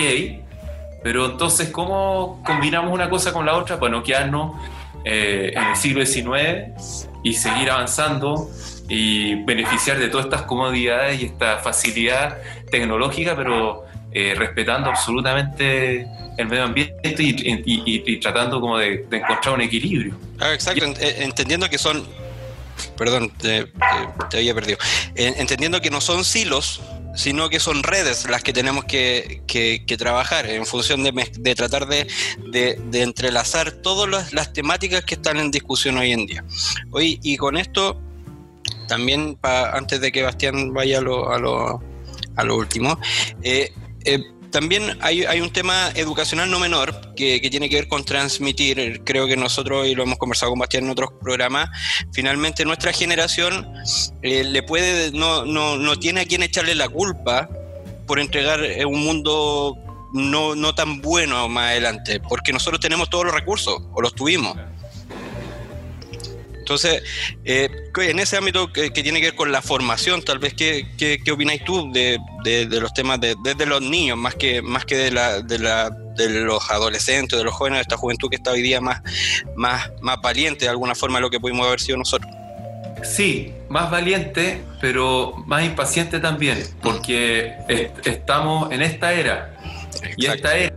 [1.03, 4.55] pero entonces, ¿cómo combinamos una cosa con la otra para no quedarnos
[5.03, 8.49] eh, en el siglo XIX y seguir avanzando
[8.87, 12.37] y beneficiar de todas estas comodidades y esta facilidad
[12.69, 20.17] tecnológica, pero eh, respetando absolutamente el medio ambiente y, tratando como de, encontrar un equilibrio.
[20.39, 22.05] Ah, exacto, entendiendo que son,
[22.97, 23.67] perdón, te,
[24.33, 24.77] había perdido,
[25.15, 26.81] entendiendo que no son silos,
[27.15, 29.41] sino que son redes las que tenemos que,
[29.97, 32.07] trabajar en función de, tratar de,
[32.93, 36.43] entrelazar todas las, temáticas que están en discusión hoy en día.
[36.91, 38.01] Hoy, y con esto
[38.87, 41.81] también antes de que Bastián vaya a lo, a lo,
[42.35, 42.99] a lo último,
[43.41, 43.71] eh,
[44.05, 49.01] eh, también hay, un tema educacional no menor que, tiene que ver con transmitir.
[49.05, 51.69] Creo que nosotros, y lo hemos conversado con Bastián en otros programas,
[52.11, 53.65] finalmente nuestra generación
[54.21, 57.49] eh, le puede, no, no, no tiene a quien echarle la culpa
[58.05, 59.77] por entregar un mundo
[60.13, 64.57] no, no tan bueno más adelante, porque nosotros tenemos todos los recursos, o los tuvimos.
[66.71, 67.03] Entonces,
[67.43, 71.31] eh, en ese ámbito que, tiene que ver con la formación, tal vez, ¿qué, qué,
[71.31, 72.17] opináis tú de,
[72.69, 76.29] los temas de, desde los niños, más que, más que de, la, de, la, de
[76.29, 79.01] los adolescentes, de los jóvenes, de esta juventud que está hoy día más,
[79.57, 82.31] más, más valiente de alguna forma de lo que pudimos haber sido nosotros?
[83.03, 87.53] Sí, más valiente, pero más impaciente también, porque
[88.05, 89.57] estamos en esta era.
[90.15, 90.73] Y esta era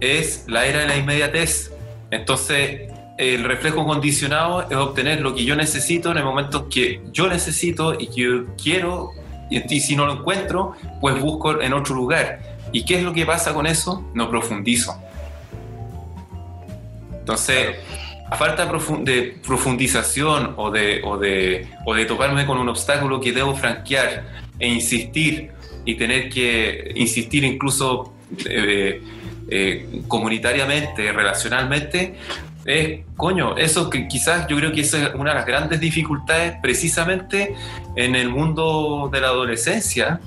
[0.00, 1.72] es la era de la inmediatez.
[2.10, 7.28] Entonces, el reflejo condicionado es obtener lo que yo necesito en el momento que yo
[7.28, 9.10] necesito y que yo quiero,
[9.50, 12.40] y si no lo encuentro, pues busco en otro lugar.
[12.72, 14.04] ¿Y qué es lo que pasa con eso?
[14.14, 14.96] No profundizo.
[17.12, 17.76] Entonces,
[18.28, 23.32] a falta de profundización o de, o, de, o de toparme con un obstáculo que
[23.32, 24.24] debo franquear
[24.58, 25.52] e insistir
[25.84, 28.14] y tener que insistir incluso
[28.48, 29.00] eh,
[29.48, 32.16] eh, comunitariamente, relacionalmente,
[32.64, 37.54] es, coño, eso que quizás yo creo que es una de las grandes dificultades precisamente
[37.96, 40.20] en el mundo de la adolescencia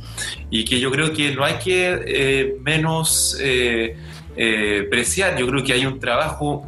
[0.49, 3.97] y que yo creo que no hay que eh, menos eh,
[4.35, 6.65] eh, preciar, yo creo que hay un trabajo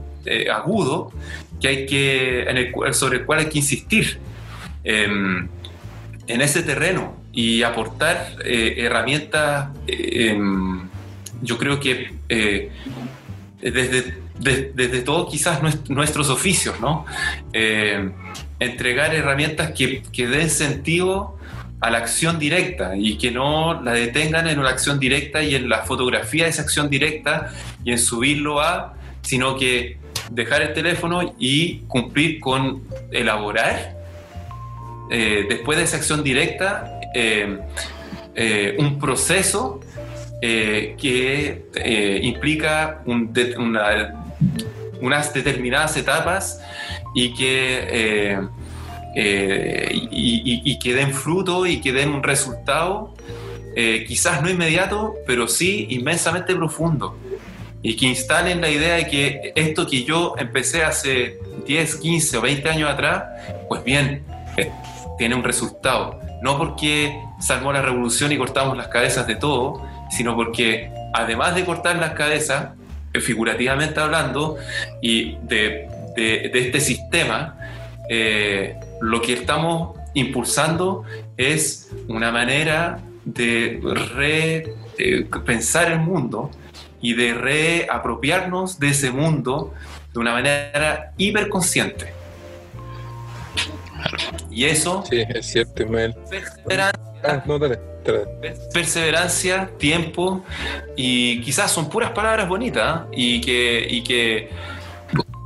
[0.53, 1.11] agudo
[1.59, 4.19] que hay que, sobre el cual hay que insistir
[4.83, 5.47] em,
[6.27, 10.87] en ese terreno y aportar herramientas em,
[11.41, 12.71] yo creo que eh,
[14.39, 17.05] desde, todo quizás nuestros oficios, ¿no?
[17.53, 18.11] Eh,
[18.59, 21.37] entregar herramientas que, que den sentido
[21.81, 25.69] a la acción directa y que no la detengan en una acción directa y en
[25.69, 29.97] la fotografía de esa acción directa y en subirlo a, sino que
[30.31, 33.95] dejar el teléfono y cumplir con elaborar
[35.09, 37.57] eh, después de esa acción directa eh,
[38.77, 39.81] un proceso
[40.41, 41.65] que
[42.23, 43.01] implica
[45.01, 46.61] unas determinadas etapas
[47.15, 48.39] y que
[49.15, 53.13] eh, y, que den fruto y que den un resultado,
[53.75, 57.17] eh, quizás no inmediato, pero sí inmensamente profundo.
[57.81, 62.41] Y que instalen la idea de que esto que yo empecé hace 10, 15 o
[62.41, 63.23] 20 años atrás,
[63.67, 64.23] pues bien,
[64.57, 64.71] eh,
[65.17, 66.19] tiene un resultado.
[66.41, 71.65] No porque salmó la revolución y cortamos las cabezas de todo, sino porque además de
[71.65, 72.69] cortar las cabezas,
[73.13, 74.57] figurativamente hablando,
[75.01, 77.57] y de, de, de este sistema,
[78.09, 81.03] eh, lo que estamos impulsando
[81.37, 83.79] es una manera de
[84.97, 86.49] repensar el mundo
[87.01, 89.73] y de reapropiarnos de ese mundo
[90.13, 92.13] de una manera hiperconsciente.
[94.49, 95.03] Y eso...
[95.09, 95.85] Sí, es cierto,
[97.23, 97.79] ah, no, dale,
[98.73, 100.43] perseverancia, tiempo
[100.95, 103.15] y quizás son puras palabras bonitas ¿eh?
[103.15, 104.49] y que, y que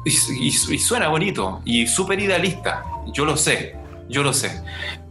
[0.05, 3.75] y, suena bonito y súper idealista, yo lo sé,
[4.09, 4.61] yo lo sé.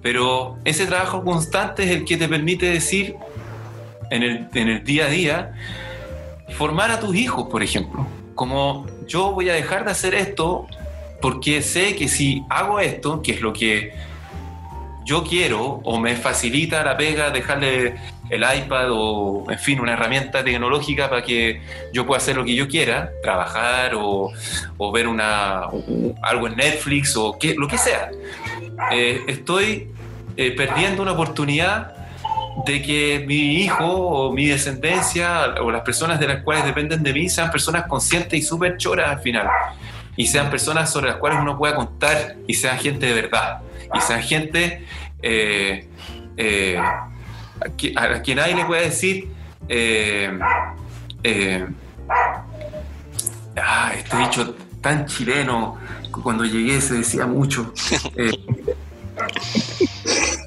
[0.02, 3.16] Pero ese trabajo constante es el que te permite decir
[4.10, 5.52] en el, en el día a día,
[6.56, 8.06] formar a tus hijos, por ejemplo.
[8.34, 10.66] Como yo voy a dejar de hacer esto
[11.20, 13.92] porque sé que si hago esto, que es lo que
[15.04, 17.96] yo quiero o me facilita la pega dejarle
[18.30, 21.60] el iPad o, en fin, una herramienta tecnológica para que
[21.92, 24.32] yo pueda hacer lo que yo quiera, trabajar o,
[24.92, 25.64] ver una,
[26.22, 28.10] algo en Netflix o que, lo que sea.
[28.90, 29.88] Eh, estoy
[30.36, 31.94] eh, perdiendo una oportunidad
[32.64, 37.12] de que mi hijo o mi descendencia o las personas de las cuales dependen de
[37.12, 39.48] mí sean personas conscientes y súper choras al final.
[40.16, 43.60] Y sean personas sobre las cuales uno pueda contar y sean gente de verdad.
[43.94, 44.86] Y sean gente
[45.22, 45.86] eh,
[47.96, 49.28] a, quien nadie le puede decir,
[49.68, 50.38] eh,
[51.22, 51.66] eh,
[53.56, 55.78] ah, este dicho tan chileno,
[56.22, 57.72] cuando llegué se decía mucho.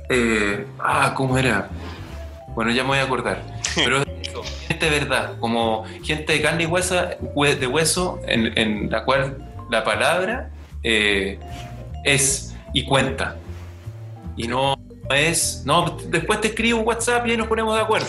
[0.09, 1.69] Eh, ah, ¿cómo era?
[2.53, 3.43] Bueno, ya me voy a acordar.
[3.75, 4.03] Pero
[4.67, 9.37] gente de verdad, como gente de carne y hueso, de hueso en, en la cual
[9.69, 10.51] la palabra
[10.83, 13.37] es y cuenta.
[14.37, 14.77] Y no
[15.09, 18.07] es, no, después te escribo un WhatsApp y ahí nos ponemos de acuerdo.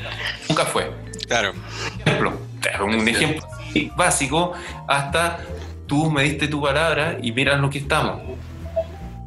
[0.48, 0.92] Nunca fue.
[1.26, 1.54] Claro.
[2.04, 2.38] Ejemplo,
[2.84, 3.46] un ejemplo
[3.96, 4.52] básico,
[4.88, 5.38] hasta
[5.86, 8.20] tú me diste tu palabra y miras lo que estamos.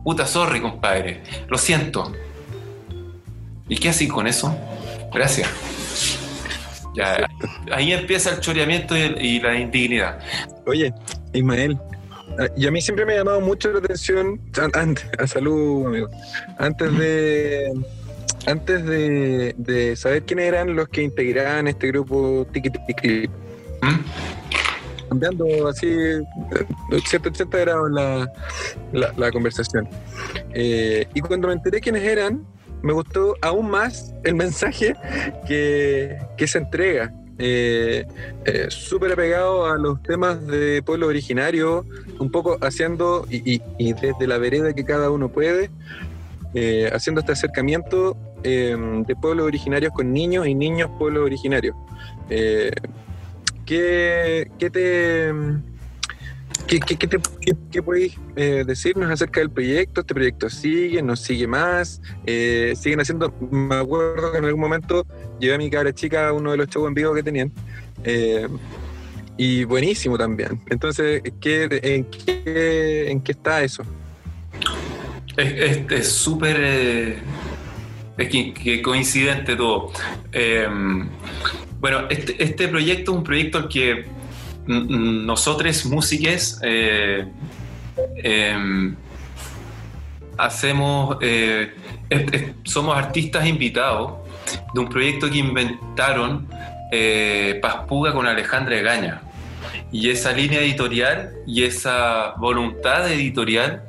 [0.04, 1.24] Puta, sorry, compadre.
[1.48, 2.12] Lo siento.
[3.70, 4.54] ¿Y qué así con eso?
[5.14, 5.50] Gracias.
[6.94, 7.30] Ya,
[7.72, 10.20] ahí empieza el choreamiento y la indignidad.
[10.66, 10.94] Oye,
[11.32, 11.80] Ismael,
[12.56, 14.40] y a mí siempre me ha llamado mucho la atención,
[14.74, 16.10] antes, a salud, amigo,
[16.58, 17.72] antes de
[18.48, 23.30] antes de, saber quiénes eran los que integraban este grupo Tiki Tiki
[23.82, 25.10] ¿Mm?
[25.10, 25.88] cambiando así
[27.06, 28.32] 180 grados la,
[29.18, 29.88] la, conversación.
[30.54, 32.46] Eh, y cuando me enteré quiénes eran,
[32.82, 34.96] me gustó aún más el mensaje
[35.46, 37.14] que, que se entrega
[37.44, 38.06] eh,
[38.46, 41.84] eh, súper apegado a los temas de pueblo originario,
[42.20, 43.60] un poco haciendo, y,
[43.94, 45.72] desde la vereda que cada uno puede,
[46.54, 51.76] eh, haciendo este acercamiento em, de pueblos originarios con niños y niños pueblos originarios.
[53.66, 55.34] ¿qué, ¿Qué te
[56.80, 56.96] ¿Qué,
[57.70, 60.00] qué, podéis eh, decirnos acerca del proyecto?
[60.00, 61.02] ¿Este proyecto sigue?
[61.02, 62.02] ¿No sigue más?
[62.26, 63.34] Eh, ¿Siguen haciendo?
[63.52, 65.06] Me acuerdo que en algún momento
[65.38, 67.52] llevé a mi cabra chica a uno de los shows en vivo que tenían.
[68.06, 68.48] Eh,
[69.36, 70.62] y buenísimo también.
[70.70, 73.84] Entonces, ¿qué, en, qué, ¿en qué está eso?
[75.36, 77.22] Es súper...
[78.18, 79.92] es que, coincidente todo.
[81.82, 84.21] bueno, este, este proyecto es un proyecto al que
[84.72, 87.28] nosotros músicos eh,
[88.16, 88.96] em,
[90.38, 91.74] hacemos, eh,
[92.64, 94.14] somos artistas invitados
[94.74, 96.48] de un proyecto que inventaron
[96.92, 99.22] eh, Paspuga con Alejandra Egaña.
[99.92, 103.84] Y esa línea editorial y esa voluntad editorial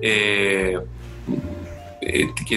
[0.00, 0.82] que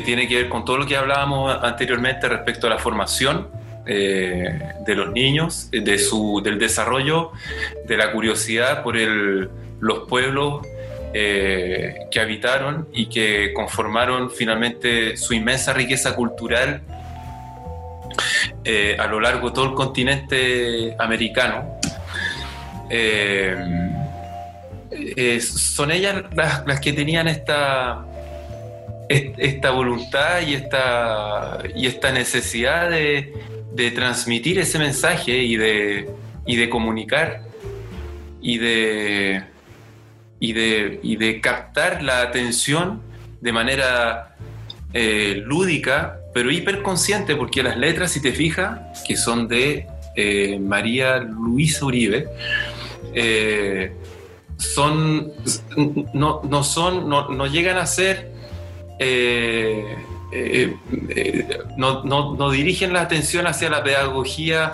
[0.03, 3.47] tiene que ver con todo lo que hablábamos anteriormente respecto a la formación
[3.85, 7.31] eh, de los niños, de su, del desarrollo,
[7.85, 9.49] de la curiosidad por el,
[9.81, 10.65] los pueblos
[11.13, 16.81] eh, que habitaron y que conformaron finalmente su inmensa riqueza cultural
[18.63, 21.77] eh, a lo largo de todo el continente americano.
[25.41, 28.05] son ellas las, las que tenían esta,
[29.09, 33.33] esta voluntad y esta, y esta necesidad de,
[33.91, 36.09] transmitir ese mensaje y de,
[36.45, 37.41] y de comunicar
[38.41, 39.43] y de,
[40.39, 43.01] y, de, y de captar la atención
[43.41, 44.35] de manera
[44.93, 51.17] eh, lúdica, pero hiperconsciente, porque las letras, si te fijas, que son de eh, María
[51.17, 52.27] Luisa Uribe,
[53.13, 53.93] eh,
[54.57, 55.31] son,
[56.13, 58.31] no, no son, no, no llegan a ser
[60.35, 60.75] eh,
[61.09, 64.71] eh, no, dirigen la atención hacia la pedagogía,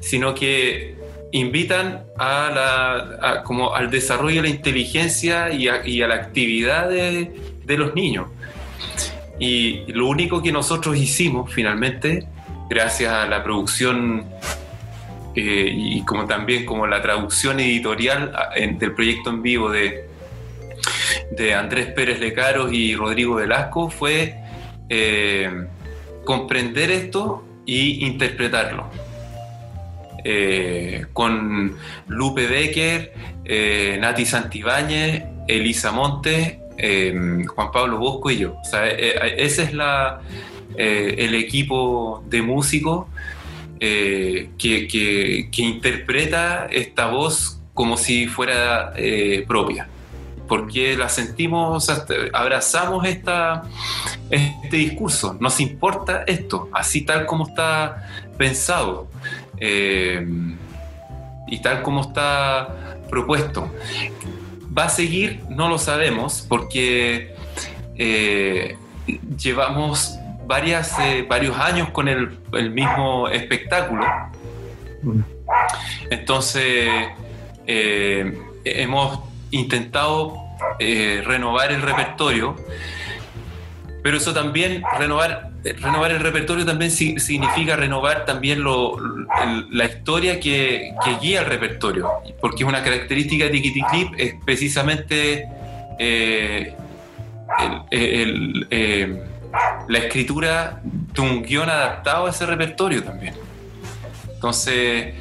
[0.00, 0.96] sino que
[1.32, 7.32] invitan a la, como al desarrollo de la inteligencia y a, la actividad de,
[7.66, 8.26] los niños.
[9.38, 12.26] Y lo único que nosotros hicimos finalmente,
[12.68, 14.24] gracias a la producción
[15.34, 18.32] y como también como la traducción editorial
[18.78, 20.09] del proyecto en vivo de,
[21.30, 24.36] de Andrés Pérez Lecaros y Rodrigo Velasco fue
[24.88, 25.66] eh,
[26.24, 28.88] comprender esto y interpretarlo.
[30.24, 31.76] Eh, con
[32.08, 38.56] Lupe Becker, eh, Nati Santibáñez, Elisa Montes, Juan Pablo Bosco y yo.
[39.36, 40.20] ese es la,
[40.76, 43.06] el equipo de músicos
[43.78, 48.94] que, que, interpreta esta voz como si fuera
[49.46, 49.88] propia
[50.50, 51.88] porque la sentimos,
[52.32, 53.62] abrazamos esta,
[54.28, 59.08] este discurso, nos importa esto, así tal como está pensado
[59.58, 60.26] eh,
[61.46, 63.72] y tal como está propuesto.
[64.76, 65.40] ¿Va a seguir?
[65.48, 67.32] No lo sabemos, porque
[67.96, 68.76] eh,
[69.38, 74.04] llevamos varias, eh, varios años con el, el mismo espectáculo.
[76.10, 76.90] Entonces,
[78.64, 80.36] hemos intentado
[80.78, 82.56] eh, renovar el repertorio,
[84.02, 88.96] pero eso también, renovar, renovar el repertorio también significa renovar también lo,
[89.70, 95.46] la historia que, guía el repertorio, porque es una característica de Kitty Clip, es precisamente
[95.98, 96.74] eh,
[97.90, 99.24] eh,
[99.88, 103.34] la escritura de un guion adaptado a ese repertorio también.
[104.32, 105.14] Entonces,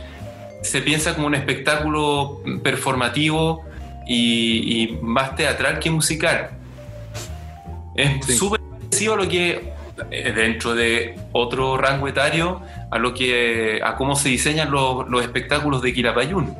[0.61, 3.65] se piensa como un espectáculo performativo
[4.09, 6.49] y, más teatral que musical.
[7.95, 9.73] Es súper parecido a lo que
[10.11, 15.21] eh, dentro de otro rango etario a lo que a cómo se diseñan los, los
[15.21, 16.55] espectáculos de Quilapayún.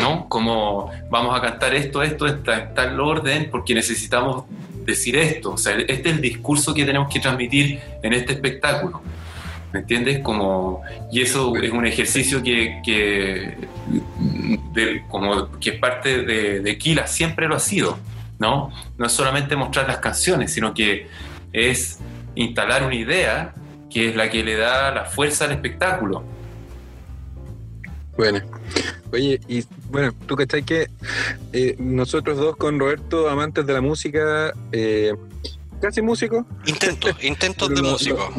[0.00, 0.28] ¿No?
[0.28, 4.44] Como vamos a cantar esto, esto, en tal orden, porque necesitamos
[4.84, 5.52] decir esto.
[5.52, 9.00] O sea, este es el discurso que tenemos que transmitir en este espectáculo.
[9.72, 10.20] ¿Me entiendes?
[10.20, 13.54] Como, y eso es un ejercicio que, que,
[15.08, 17.98] como, que es parte de, de Kila, siempre lo ha sido,
[18.38, 18.72] ¿no?
[18.96, 21.08] No es solamente mostrar las canciones, sino que
[21.52, 21.98] es
[22.34, 23.54] instalar una idea
[23.90, 26.22] que es la que le da la fuerza al espectáculo.
[28.16, 28.40] Bueno,
[29.12, 30.88] oye, y bueno, tú cachai que
[31.52, 35.14] eh, nosotros dos con Roberto, amantes de la música, eh,
[35.80, 36.44] casi músicos.
[36.66, 38.32] Intento, intentos de músico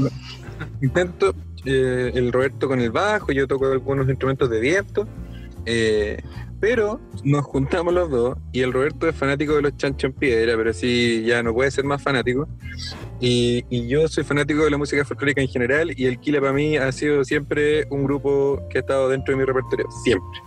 [0.81, 1.35] intento,
[1.65, 5.07] eh, el Roberto con el bajo, yo toco algunos instrumentos de viento,
[5.65, 6.21] eh,
[6.59, 10.57] pero nos juntamos los dos y el Roberto es fanático de los chancho en piedra,
[10.57, 12.47] pero sí ya no puede ser más fanático.
[13.19, 16.77] Y, yo soy fanático de la música folclórica en general y el Kila para mí
[16.77, 20.39] ha sido siempre un grupo que ha estado dentro de mi repertorio, siempre.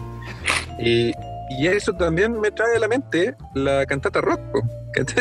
[0.79, 1.13] Y,
[1.59, 4.41] y eso también me trae a la mente la cantata rock.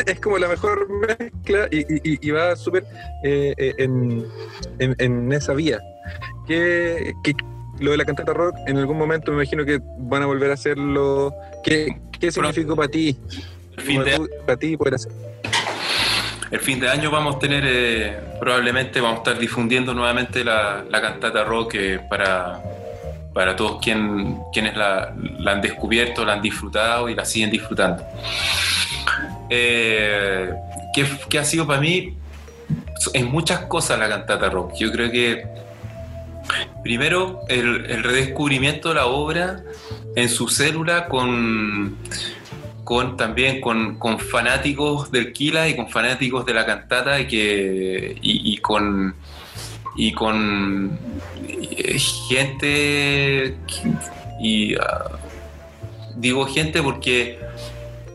[0.06, 2.84] Es como la mejor mezcla y, va súper
[3.24, 5.80] eh, eh, en, esa vía.
[6.46, 7.14] Que,
[7.82, 10.54] lo de la cantata rock, en algún momento me imagino que van a volver a
[10.54, 11.34] hacerlo.
[11.62, 13.18] ¿Qué, qué significó para ti?
[13.76, 15.12] El fin de, para ti poder hacer.
[16.50, 20.84] El fin de año vamos a tener, eh, probablemente vamos a estar difundiendo nuevamente la,
[20.90, 21.76] cantata rock
[22.10, 22.62] para,
[23.32, 28.04] para todos quien, quienes la, la, han descubierto, la han disfrutado y la siguen disfrutando.
[29.48, 30.50] Eh,
[31.28, 32.16] ¿qué, ha sido para mí?
[33.14, 34.74] En muchas cosas la cantata rock.
[34.78, 35.44] Yo creo que
[36.82, 39.62] primero el, redescubrimiento de la obra
[40.16, 41.96] en su célula con,
[42.84, 48.56] con también con, fanáticos del Kila y con fanáticos de la cantata y, que, y,
[48.58, 49.14] con,
[49.96, 50.98] y con
[52.28, 53.56] gente
[54.40, 55.18] y ah,
[56.16, 57.38] digo gente porque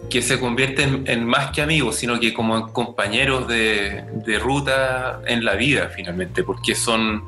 [0.09, 4.05] que se convierten en, más que amigos, sino que como compañeros de,
[4.39, 7.23] ruta en la vida finalmente, porque son,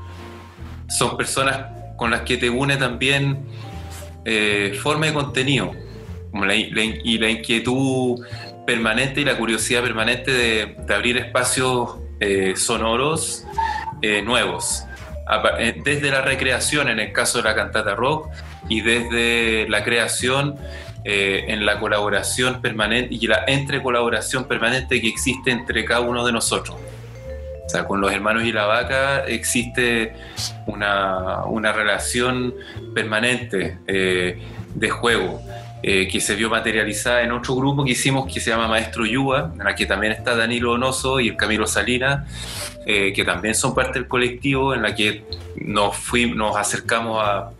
[0.89, 3.45] son personas con las que te une también
[4.25, 5.71] eh, forma de contenido
[6.33, 8.23] y la inquietud
[8.65, 13.45] permanente y la curiosidad permanente de, abrir espacios eh, sonoros
[14.01, 14.83] eh, nuevos,
[15.83, 18.29] desde la recreación en el caso de la cantata rock
[18.67, 20.55] y desde la creación
[21.03, 26.31] en la colaboración permanente y la entre colaboración permanente que existe entre cada uno de
[26.31, 26.77] nosotros.
[27.69, 30.13] O sea, con los hermanos y la vaca existe
[30.65, 32.55] una, una relación
[32.95, 34.41] permanente eh,
[34.73, 35.39] de juego
[35.83, 39.51] eh, que se vio materializada en otro grupo que hicimos que se llama Maestro Yuba,
[39.53, 42.25] en la que también está Danilo Donoso y el Camilo Salina,
[42.85, 45.23] que también son parte del colectivo, en la que
[45.57, 47.51] nos, fuimos, nos acercamos a,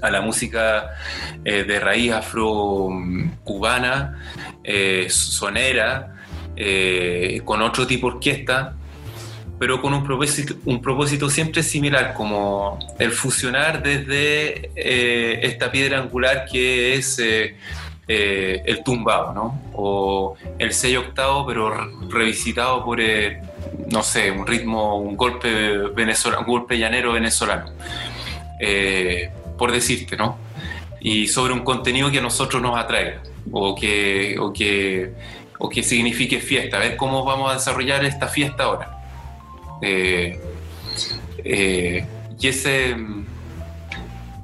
[0.00, 0.90] a la música
[1.44, 4.18] eh, de raíz afro-cubana,
[4.64, 6.16] eh, sonera,
[6.56, 8.74] eh, con otro tipo de orquesta,
[9.60, 14.72] pero con un propósito, un propósito siempre similar, como el fusionar desde
[15.46, 17.18] esta piedra angular que es
[18.08, 19.62] el tumbado, ¿no?
[19.74, 21.72] o el sello octavo, pero
[22.08, 22.98] revisitado por,
[23.88, 27.70] no sé, un ritmo, un golpe, venezolano, un golpe llanero venezolano
[29.60, 30.38] por decirte, ¿no?
[31.00, 33.20] Y sobre un contenido que a nosotros nos atraiga
[33.52, 35.12] o que, o que,
[35.58, 38.99] o que signifique fiesta, a ver cómo vamos a desarrollar esta fiesta ahora.
[39.82, 40.38] Eh,
[41.44, 42.06] eh,
[42.38, 42.96] y ese,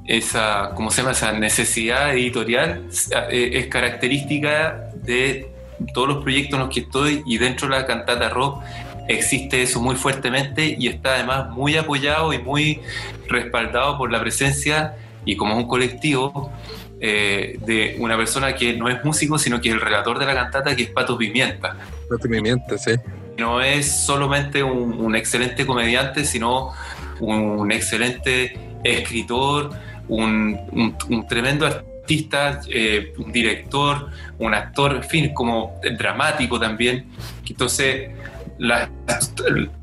[0.05, 1.11] esa, ¿cómo se llama?
[1.11, 2.87] esa necesidad editorial
[3.29, 5.51] eh, es característica de
[5.93, 8.63] todos los proyectos en los que estoy y dentro de la cantata rock
[9.07, 12.81] existe eso muy fuertemente y está además muy apoyado y muy
[13.27, 16.51] respaldado por la presencia y como es un colectivo
[16.99, 20.75] de una persona que no es músico, sino que es el relator de la cantata,
[20.75, 21.77] que es Pato Pimienta.
[22.09, 22.93] Pato Pimienta, sí.
[23.37, 26.73] No es solamente un, excelente comediante, sino
[27.19, 29.71] un, excelente escritor,
[30.07, 30.95] un,
[31.29, 34.09] tremendo artista, eh, un director,
[34.39, 37.05] un actor, en fin, como dramático también.
[37.47, 38.09] Entonces,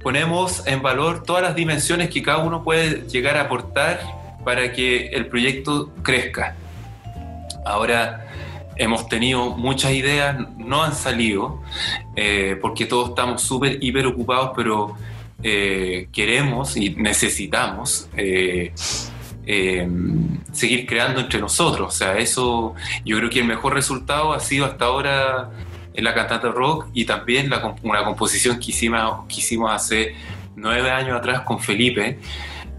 [0.02, 4.00] ponemos en valor todas las dimensiones que cada uno puede llegar a aportar
[4.44, 6.56] para que el proyecto crezca.
[7.64, 8.26] Ahora
[8.76, 11.62] hemos tenido muchas ideas, no han salido,
[12.16, 14.96] eh, porque todos estamos súper, hiper ocupados, pero
[15.42, 18.72] eh, queremos y necesitamos eh,
[20.52, 21.94] seguir creando entre nosotros.
[21.94, 25.50] O sea, eso yo creo que el mejor resultado ha sido hasta ahora
[25.92, 30.14] en la cantante rock y también la, una composición que hicimos, que hicimos hace
[30.56, 32.18] nueve años atrás con Felipe.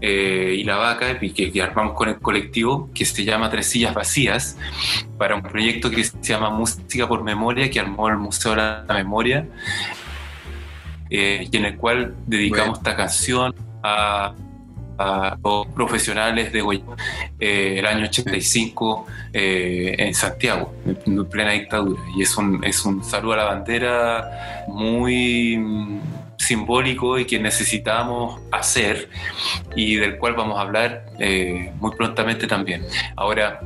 [0.00, 3.94] Eh, y la vaca, que, que, armamos con el colectivo, que se llama Tres Sillas
[3.94, 4.58] Vacías,
[5.16, 8.84] para un proyecto que se llama Música por Memoria, que armó el Museo de la
[8.88, 9.48] Memoria,
[11.08, 14.34] eh, y en el cual dedicamos esta canción a,
[15.44, 16.80] los profesionales de Goya
[17.38, 22.00] eh, el año 85 en Santiago, en plena dictadura.
[22.16, 26.00] Y es un, es un saludo a la bandera muy
[26.38, 29.08] simbólico y que necesitamos hacer
[29.74, 32.84] y del cual vamos a hablar eh, muy prontamente también.
[33.16, 33.60] Ahora,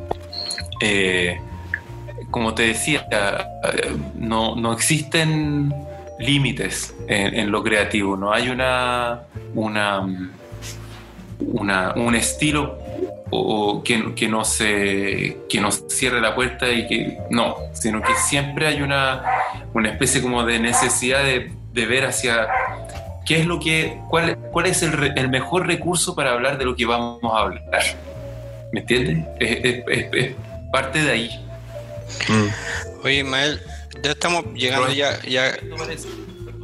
[0.81, 1.41] eh,
[2.31, 3.07] como te decía,
[4.15, 5.75] no, no existen
[6.19, 9.23] límites en, lo creativo, no hay una,
[9.55, 10.07] una,
[11.41, 12.79] una un estilo
[13.31, 18.15] o que, que, no se que nos cierre la puerta y que no, sino que
[18.15, 19.23] siempre hay una,
[19.73, 22.49] una especie como de necesidad de de ver hacia
[23.27, 26.87] qué es lo que, cuál, cuál es el, mejor recurso para hablar de lo que
[26.87, 27.63] vamos a hablar.
[28.73, 29.27] ¿Me entiendes?
[29.39, 30.35] Es,
[30.73, 31.47] parte de ahí.
[32.29, 33.05] Mm.
[33.05, 33.61] Oye, Ismael,
[34.03, 35.57] ya estamos llegando ya, ya.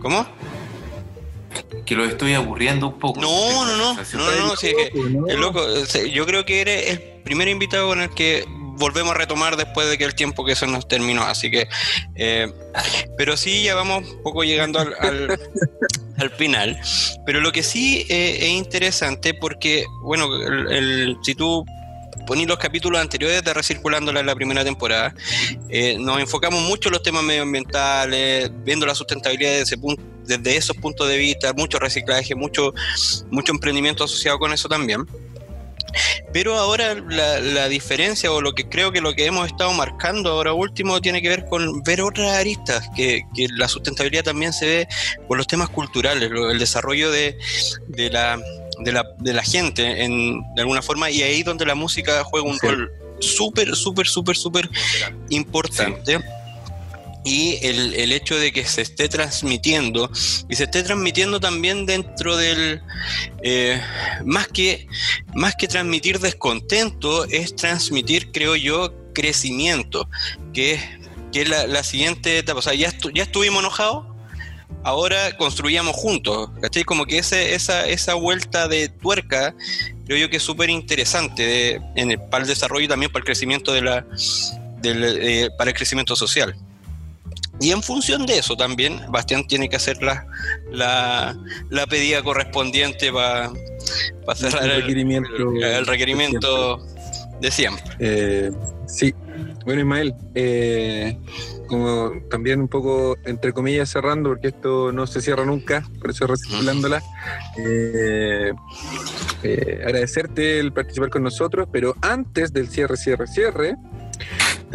[0.03, 0.27] ¿Cómo?
[1.85, 3.21] que lo estoy aburriendo un poco.
[3.21, 4.75] No, no, no, no, no, sí,
[5.29, 5.65] es loco.
[6.13, 8.45] Yo creo que eres el primer invitado con el que
[8.77, 11.23] volvemos a retomar después de que el tiempo que se nos terminó.
[11.23, 11.69] Así que,
[12.15, 12.53] eh,
[13.17, 14.95] pero sí, ya vamos un poco llegando al,
[16.19, 16.79] al, final.
[17.25, 20.29] Pero lo que sí eh, es interesante porque, bueno,
[20.71, 21.65] el, si tú
[22.27, 25.15] pones los capítulos anteriores de Recirculándola en la primera temporada,
[25.69, 30.57] eh, nos enfocamos mucho en los temas medioambientales, viendo la sustentabilidad desde, ese punto, desde
[30.57, 32.75] esos puntos de vista, mucho reciclaje, mucho,
[33.31, 35.07] mucho emprendimiento asociado con eso también.
[36.33, 40.53] Pero ahora la, diferencia o lo que creo que lo que hemos estado marcando ahora
[40.53, 43.25] último tiene que ver con ver otras aristas, que,
[43.57, 44.89] la sustentabilidad también se ve
[45.27, 47.37] por los temas culturales, el desarrollo de,
[48.11, 48.39] la
[48.79, 52.47] de, la, de la gente en, de alguna forma y ahí donde la música juega
[52.47, 54.71] un rol súper, súper, súper, súper
[55.31, 56.21] importante.
[57.29, 60.09] Y el, el, hecho de que se esté transmitiendo
[60.49, 62.81] y se esté transmitiendo también dentro del
[63.43, 63.83] eh,
[64.25, 64.87] más que
[65.35, 70.09] más que transmitir descontento es transmitir creo yo crecimiento
[70.55, 70.81] que es
[71.33, 74.07] que es la, siguiente etapa o sea ya, ya estuvimos enojados
[74.87, 76.85] ahora construíamos juntos, ¿cachai?
[76.85, 79.53] Como que ese, esa, esa vuelta de tuerca
[80.05, 83.73] creo yo que es súper interesante en para el desarrollo y también para el crecimiento
[83.73, 84.07] de la,
[84.85, 86.57] eh, para el crecimiento social.
[87.61, 90.27] Y en función de eso también, Bastián tiene que hacer la,
[90.71, 93.53] la, pedida correspondiente para
[94.35, 96.85] cerrar el requerimiento, el, requerimiento
[97.41, 97.85] de siempre.
[97.99, 98.51] Eh,
[98.87, 99.15] sí,
[99.65, 101.19] bueno Ismael, eh,
[101.67, 106.27] como también un poco, entre comillas, cerrando, porque esto no se cierra nunca, por eso
[106.27, 107.03] recirculándola.
[107.59, 108.53] Eh,
[109.43, 113.77] eh, agradecerte el participar con nosotros, pero antes del cierre, cierre, cierre,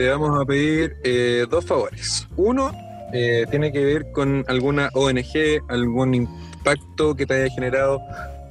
[0.01, 2.27] te vamos a pedir eh, dos favores.
[2.35, 2.71] Uno,
[3.11, 7.99] tiene que ver con alguna ONG, algún impacto que te haya generado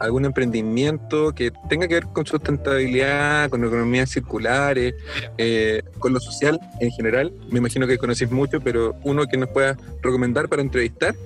[0.00, 4.94] algún emprendimiento que tenga que ver con sustentabilidad, con economías circulares,
[5.38, 7.32] eh, con lo social en general.
[7.50, 11.16] Me imagino que conocéis mucho, pero uno que nos pueda recomendar para entrevistar.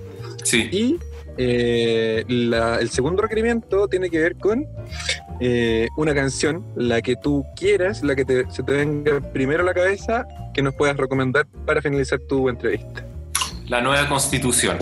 [0.42, 0.68] Sí.
[0.72, 0.98] Y
[1.36, 4.66] eh, el segundo requerimiento tiene que ver con
[5.40, 9.74] eh, una canción, la que tú quieras, la que se te venga primero a la
[9.74, 13.04] cabeza, que nos puedas recomendar para finalizar tu entrevista.
[13.66, 14.78] La nueva constitución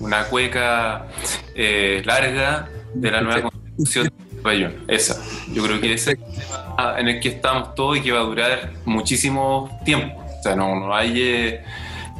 [0.00, 1.06] una cueca
[1.54, 4.74] eh, larga de la nueva constitución de Bayón.
[4.86, 5.20] Esa.
[5.52, 8.24] Yo creo que ese es el en el que estamos todos y que va a
[8.24, 10.24] durar muchísimo tiempo.
[10.38, 11.12] O sea, no, no hay.
[11.16, 11.64] Eh,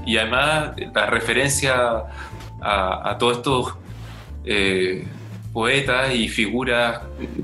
[0.04, 2.04] y además, la referencia
[2.60, 3.74] a, todos estos
[4.44, 5.06] eh,
[5.52, 7.00] poetas y figuras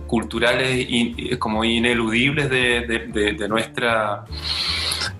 [0.06, 0.86] culturales
[1.38, 4.24] como ineludibles de, nuestra.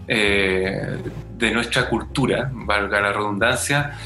[0.07, 3.99] de nuestra cultura, valga la redundancia,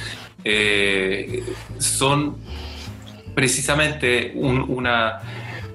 [0.44, 1.42] eh,
[1.78, 2.36] son
[3.34, 5.20] precisamente una,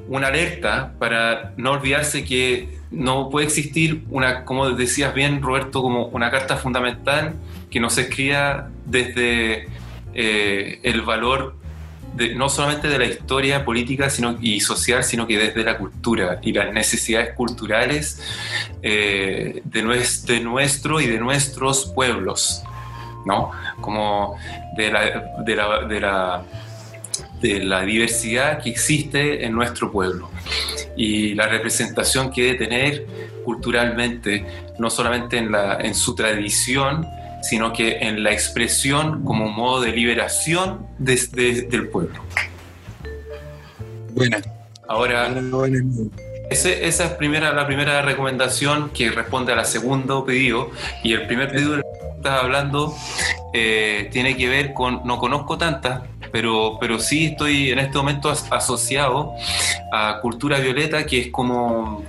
[0.07, 6.07] una alerta para no olvidarse que no puede existir una, como decías bien Roberto, como
[6.07, 7.35] una carta fundamental
[7.69, 9.67] que no se escriba desde
[10.13, 11.55] eh, el valor
[12.35, 16.53] no solamente de la historia política sino, y social, sino que desde la cultura y
[16.53, 18.21] las necesidades culturales
[18.81, 19.81] eh, de,
[20.25, 22.63] de nuestro y de nuestros pueblos.
[23.25, 23.51] ¿no?
[23.81, 24.37] Como
[24.75, 26.43] de la, de la, de la,
[27.41, 30.29] de la diversidad que existe en nuestro pueblo
[30.95, 33.07] y la representación que debe tener
[33.43, 34.45] culturalmente,
[34.77, 37.07] no solamente en, la, en su tradición,
[37.43, 42.23] sino que en la expresión como un modo de liberación del pueblo.
[44.13, 44.41] Buena.
[44.87, 45.29] Ahora,
[46.49, 50.71] ese, esa es primera, la primera recomendación que responde a la segundo pedido.
[51.03, 52.95] Y el primer pedido estás hablando
[53.53, 58.29] eh, tiene que ver con, no conozco tantas, pero, pero sí estoy en este momento
[58.29, 59.33] asociado
[59.91, 62.03] a Cultura Violeta, que es como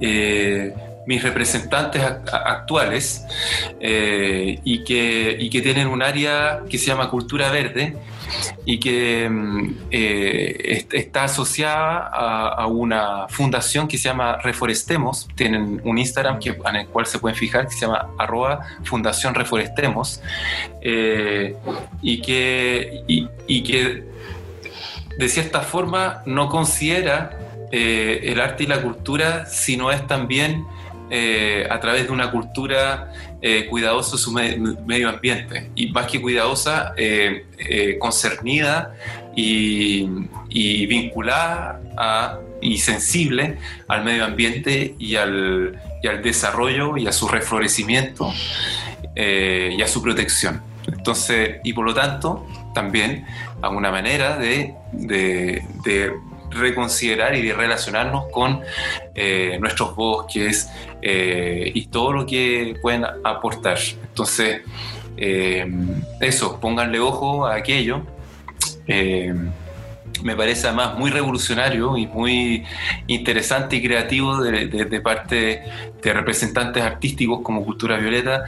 [0.00, 0.74] eh,
[1.06, 3.24] mis representantes actuales
[3.80, 7.96] eh, y, que, y que tienen un área que se llama Cultura Verde
[8.64, 15.28] y que mm, eh, está asociada a, una fundación que se llama Reforestemos.
[15.36, 20.20] Tienen un Instagram en el cual se pueden fijar que se llama arroba Fundación Reforestemos
[20.82, 21.54] eh,
[22.02, 24.04] y, que, y, que
[25.16, 27.38] de cierta forma no considera
[27.70, 30.64] el arte y la cultura, sino es también
[31.08, 37.44] a través de una cultura eh, cuidadoso su medio ambiente y más que cuidadosa, eh,
[37.58, 38.94] eh, concernida
[39.36, 40.06] y,
[40.86, 47.28] vinculada a, y sensible al medio ambiente y al, y al desarrollo y a su
[47.28, 48.32] reflorecimiento
[49.14, 50.62] y a su protección.
[50.86, 53.26] Entonces, y por lo tanto, también
[53.62, 56.12] a una manera de, de, de
[56.56, 58.60] reconsiderar y de relacionarnos con
[59.14, 60.68] eh, nuestros bosques
[61.02, 63.78] eh, y todo lo que pueden aportar.
[64.02, 64.62] Entonces,
[65.16, 65.66] eh,
[66.20, 68.02] eso, pónganle ojo a aquello.
[68.86, 72.64] me parece además muy revolucionario y muy
[73.06, 75.62] interesante y creativo de, parte
[76.02, 78.44] de representantes artísticos como Cultura Violeta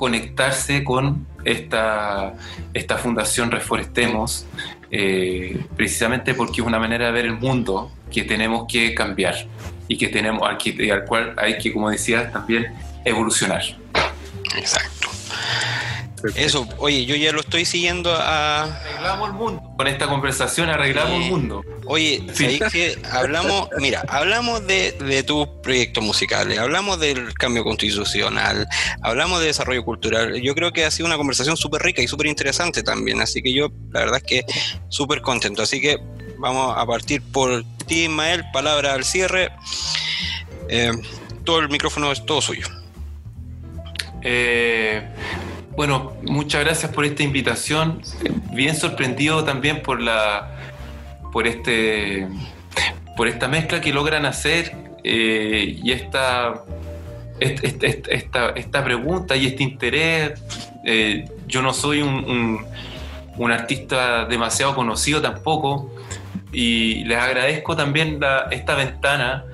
[0.00, 2.34] conectarse con esta,
[2.74, 4.46] esta fundación Reforestemos,
[4.90, 9.34] eh, precisamente porque es una manera de ver el mundo que tenemos que cambiar
[9.88, 10.58] y que tenemos al,
[10.90, 12.72] al cual hay que, como decía, también
[13.04, 13.62] evolucionar.
[14.56, 15.08] Exacto.
[16.34, 18.64] Eso, oye, yo ya lo estoy siguiendo a...
[18.64, 19.62] Arreglamos el mundo.
[19.76, 21.64] Con esta conversación arreglamos el mundo.
[21.86, 22.60] Oye, sí.
[22.70, 28.68] que hablamos, mira, hablamos de, de tus proyectos musicales, hablamos del cambio constitucional,
[29.02, 30.40] hablamos de desarrollo cultural.
[30.40, 33.52] Yo creo que ha sido una conversación súper rica y súper interesante también, así que
[33.52, 34.44] yo la verdad es que
[34.88, 35.62] súper contento.
[35.62, 35.98] Así que
[36.38, 39.50] vamos a partir por ti, Ismael, palabra al cierre.
[40.68, 40.92] Eh,
[41.44, 42.66] todo el micrófono es todo suyo.
[44.22, 45.02] Eh,
[45.80, 48.02] bueno, muchas gracias por esta invitación.
[48.52, 50.54] Bien sorprendido también por la
[51.32, 52.28] por este
[53.16, 56.64] por esta mezcla que logran hacer eh, y esta
[57.38, 60.42] esta, esta, pregunta y este interés.
[60.84, 62.62] Eh, yo no soy un,
[63.38, 65.90] un, artista demasiado conocido tampoco
[66.52, 68.20] y les agradezco también
[68.50, 69.46] esta ventana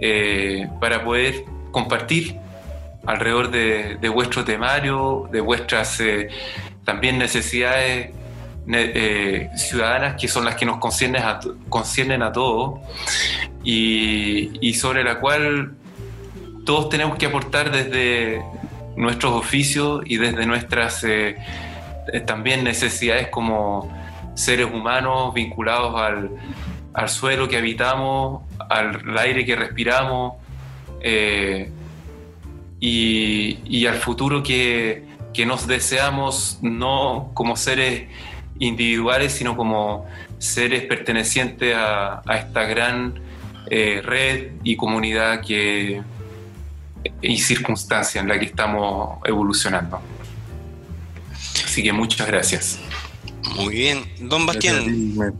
[0.00, 2.38] eh, para poder compartir
[3.06, 6.28] alrededor de, vuestro temario, de vuestras eh,
[6.84, 8.10] también necesidades
[8.70, 12.80] eh, ciudadanas que son las que nos conciernen a, conciernen a todos
[13.64, 15.72] y, sobre la cual
[16.66, 18.42] todos tenemos que aportar desde
[18.96, 21.06] nuestros oficios y desde nuestras
[22.26, 23.90] también necesidades como
[24.34, 26.30] seres humanos vinculados al,
[26.94, 30.34] al suelo que habitamos, al aire que respiramos
[31.00, 31.70] eh,
[32.80, 35.06] y, al futuro que,
[35.46, 38.08] nos deseamos no como seres
[38.58, 40.04] individuales, sino como
[40.38, 43.20] seres pertenecientes a, esta gran
[43.70, 46.02] eh, red y comunidad que,
[47.22, 50.00] y circunstancia en la que estamos evolucionando.
[51.64, 52.80] Así que muchas gracias.
[53.56, 54.04] Muy bien.
[54.20, 55.34] Don Bastián.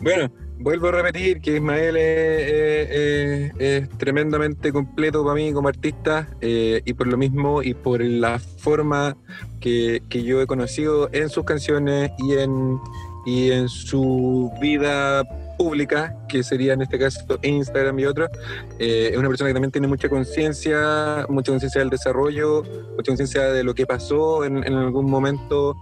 [0.00, 0.30] Bueno,
[0.62, 7.06] vuelvo a repetir que Ismael es, tremendamente completo para mí como artista eh, y por
[7.08, 9.16] lo mismo y por la forma
[9.60, 12.78] que, yo he conocido en sus canciones y en,
[13.26, 15.24] y en su vida
[15.58, 18.30] pública, que sería en este caso Instagram y otros,
[18.78, 22.62] eh, es una persona que también tiene mucha conciencia, mucha conciencia del desarrollo,
[22.96, 25.76] mucha conciencia de lo que pasó en, algún momento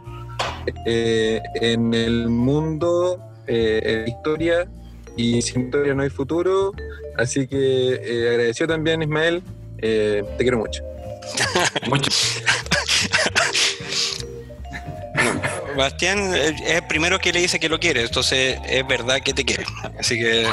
[0.87, 4.69] eh, en el mundo eh, historia
[5.17, 6.73] y sin historia no hay futuro.
[7.17, 9.43] Así que eh, agradecido también, Ismael.
[9.79, 10.83] Eh, te quiero mucho.
[11.89, 12.11] mucho.
[15.77, 19.45] Bastián es el primero que le dice que lo quiere, entonces es verdad que te
[19.45, 19.65] quiere.
[19.99, 20.47] Así que.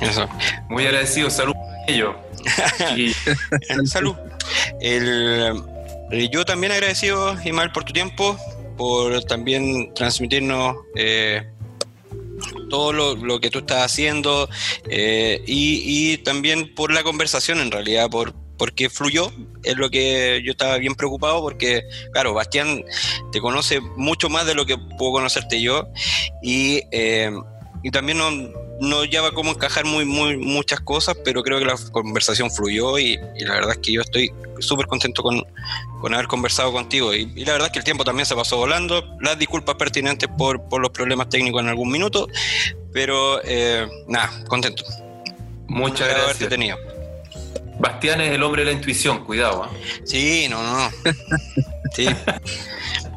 [0.00, 0.28] Eso.
[0.68, 1.54] Muy agradecido, salud
[1.86, 2.14] ello.
[2.96, 3.12] y...
[3.86, 4.14] salud.
[4.80, 5.62] El,
[6.30, 8.36] yo también agradecido, Ismael, por tu tiempo,
[8.76, 11.42] por también transmitirnos eh,
[12.68, 14.48] todo lo, que tú estás haciendo
[14.88, 19.32] eh, y, también por la conversación en realidad, por porque fluyó,
[19.64, 21.82] es lo que yo estaba bien preocupado porque,
[22.12, 22.84] claro, Bastián
[23.32, 25.88] te conoce mucho más de lo que puedo conocerte yo
[26.42, 27.32] y, eh,
[27.82, 28.30] y también no,
[28.82, 33.16] no lleva cómo encajar muy, muy, muchas cosas, pero creo que la conversación fluyó y,
[33.38, 35.44] la verdad es que yo estoy súper contento con,
[36.12, 37.14] haber conversado contigo.
[37.14, 39.16] Y, la verdad es que el tiempo también se pasó volando.
[39.20, 42.26] Las disculpas pertinentes por, por los problemas técnicos en algún minuto,
[42.92, 44.84] pero eh, nada, contento.
[45.68, 46.24] Muchas gracias.
[46.24, 46.76] Haberte tenido.
[47.78, 49.64] Bastián es el hombre de la intuición, cuidado.
[49.64, 50.02] ¿eh?
[50.04, 50.90] Sí, no, no.
[51.94, 52.06] Sí.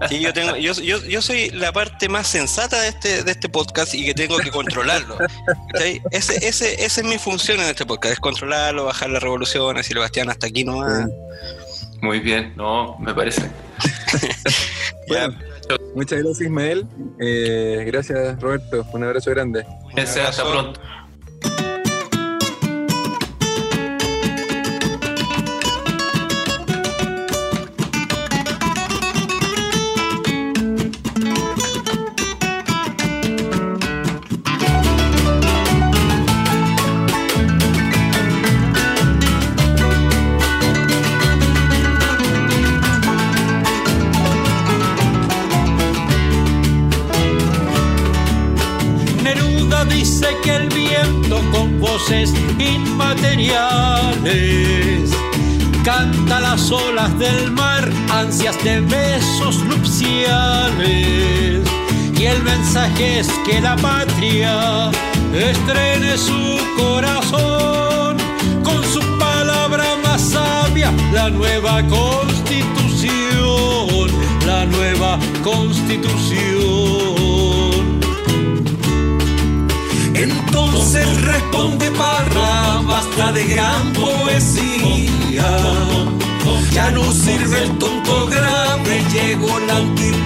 [0.09, 3.49] Sí, yo tengo, yo, yo, yo, soy la parte más sensata de este, de este
[3.49, 5.17] podcast y que tengo que controlarlo.
[6.11, 9.93] Ese, ese, esa es mi función en este podcast, es controlarlo, bajar las revoluciones y
[9.93, 11.07] Sebastián hasta aquí no va.
[12.01, 13.41] Muy bien, no, me parece.
[15.95, 16.85] muchas gracias Ismael,
[17.19, 19.65] eh, gracias Roberto, un abrazo grande.
[19.95, 20.79] hasta pronto.
[52.59, 55.11] Inmateriales.
[55.83, 61.61] Canta las olas del mar, ansias de besos nupciales.
[62.19, 64.91] Y el mensaje es que la patria
[65.33, 68.17] estrene su corazón
[68.61, 74.09] con su palabra más sabia, la nueva constitución,
[74.45, 77.14] la nueva constitución.
[80.18, 85.57] Entonces responde Parra, basta de gran poesía.
[86.72, 90.26] Ya no sirve el tonto grave, llegó la antipoesía.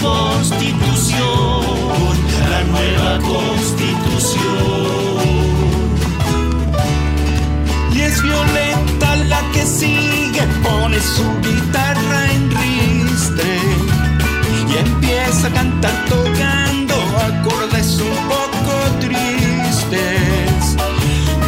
[0.00, 1.20] Constitución,
[2.50, 4.40] la nueva constitución.
[7.92, 13.58] Y es violenta la que sigue, pone su guitarra en ristre
[14.68, 20.76] y empieza a cantar tocando acordes un poco tristes.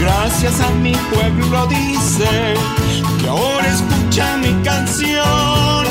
[0.00, 2.54] Gracias a mi pueblo dice
[3.20, 5.86] que ahora escucha mi canción.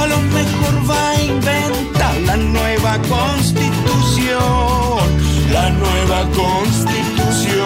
[0.00, 1.67] A lo mejor va a inventar
[2.28, 4.36] la nueva constitución,
[5.50, 7.56] la nueva constitución.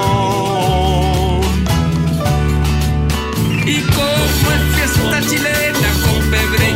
[3.66, 6.71] Y como es fiesta chilena con pebre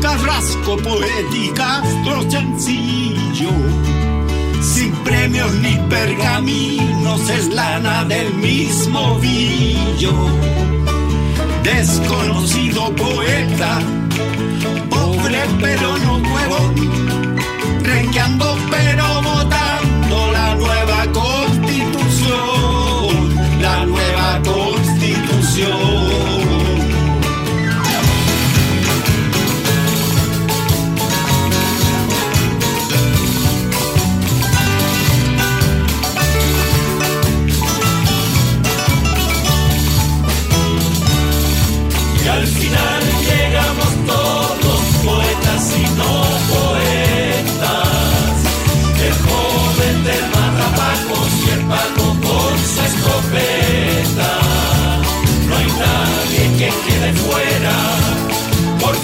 [0.00, 1.82] carrasco, poética,
[2.28, 3.50] sencillo.
[4.60, 10.12] Sin premios ni pergaminos, es lana del mismo villo.
[11.62, 13.78] Desconocido poeta,
[14.88, 16.72] pobre pero no nuevo,
[17.82, 19.29] renqueando pero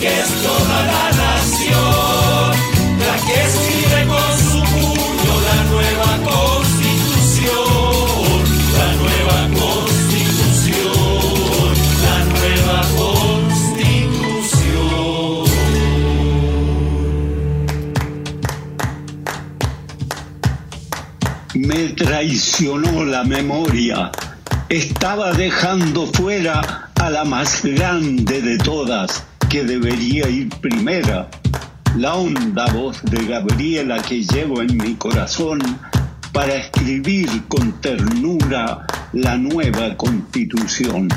[0.07, 2.53] porque es toda la nación
[2.99, 7.65] la que escribe con su puño la nueva constitución,
[8.79, 10.95] la nueva constitución,
[12.03, 13.87] la nueva constitución.
[21.55, 24.11] Me traicionó la memoria.
[24.69, 31.29] Estaba dejando fuera a la más grande de todas, que debería ir primera.
[31.97, 35.59] La honda voz de Gabriela que llevo en mi corazón
[36.33, 41.09] para escribir con ternura la nueva constitución.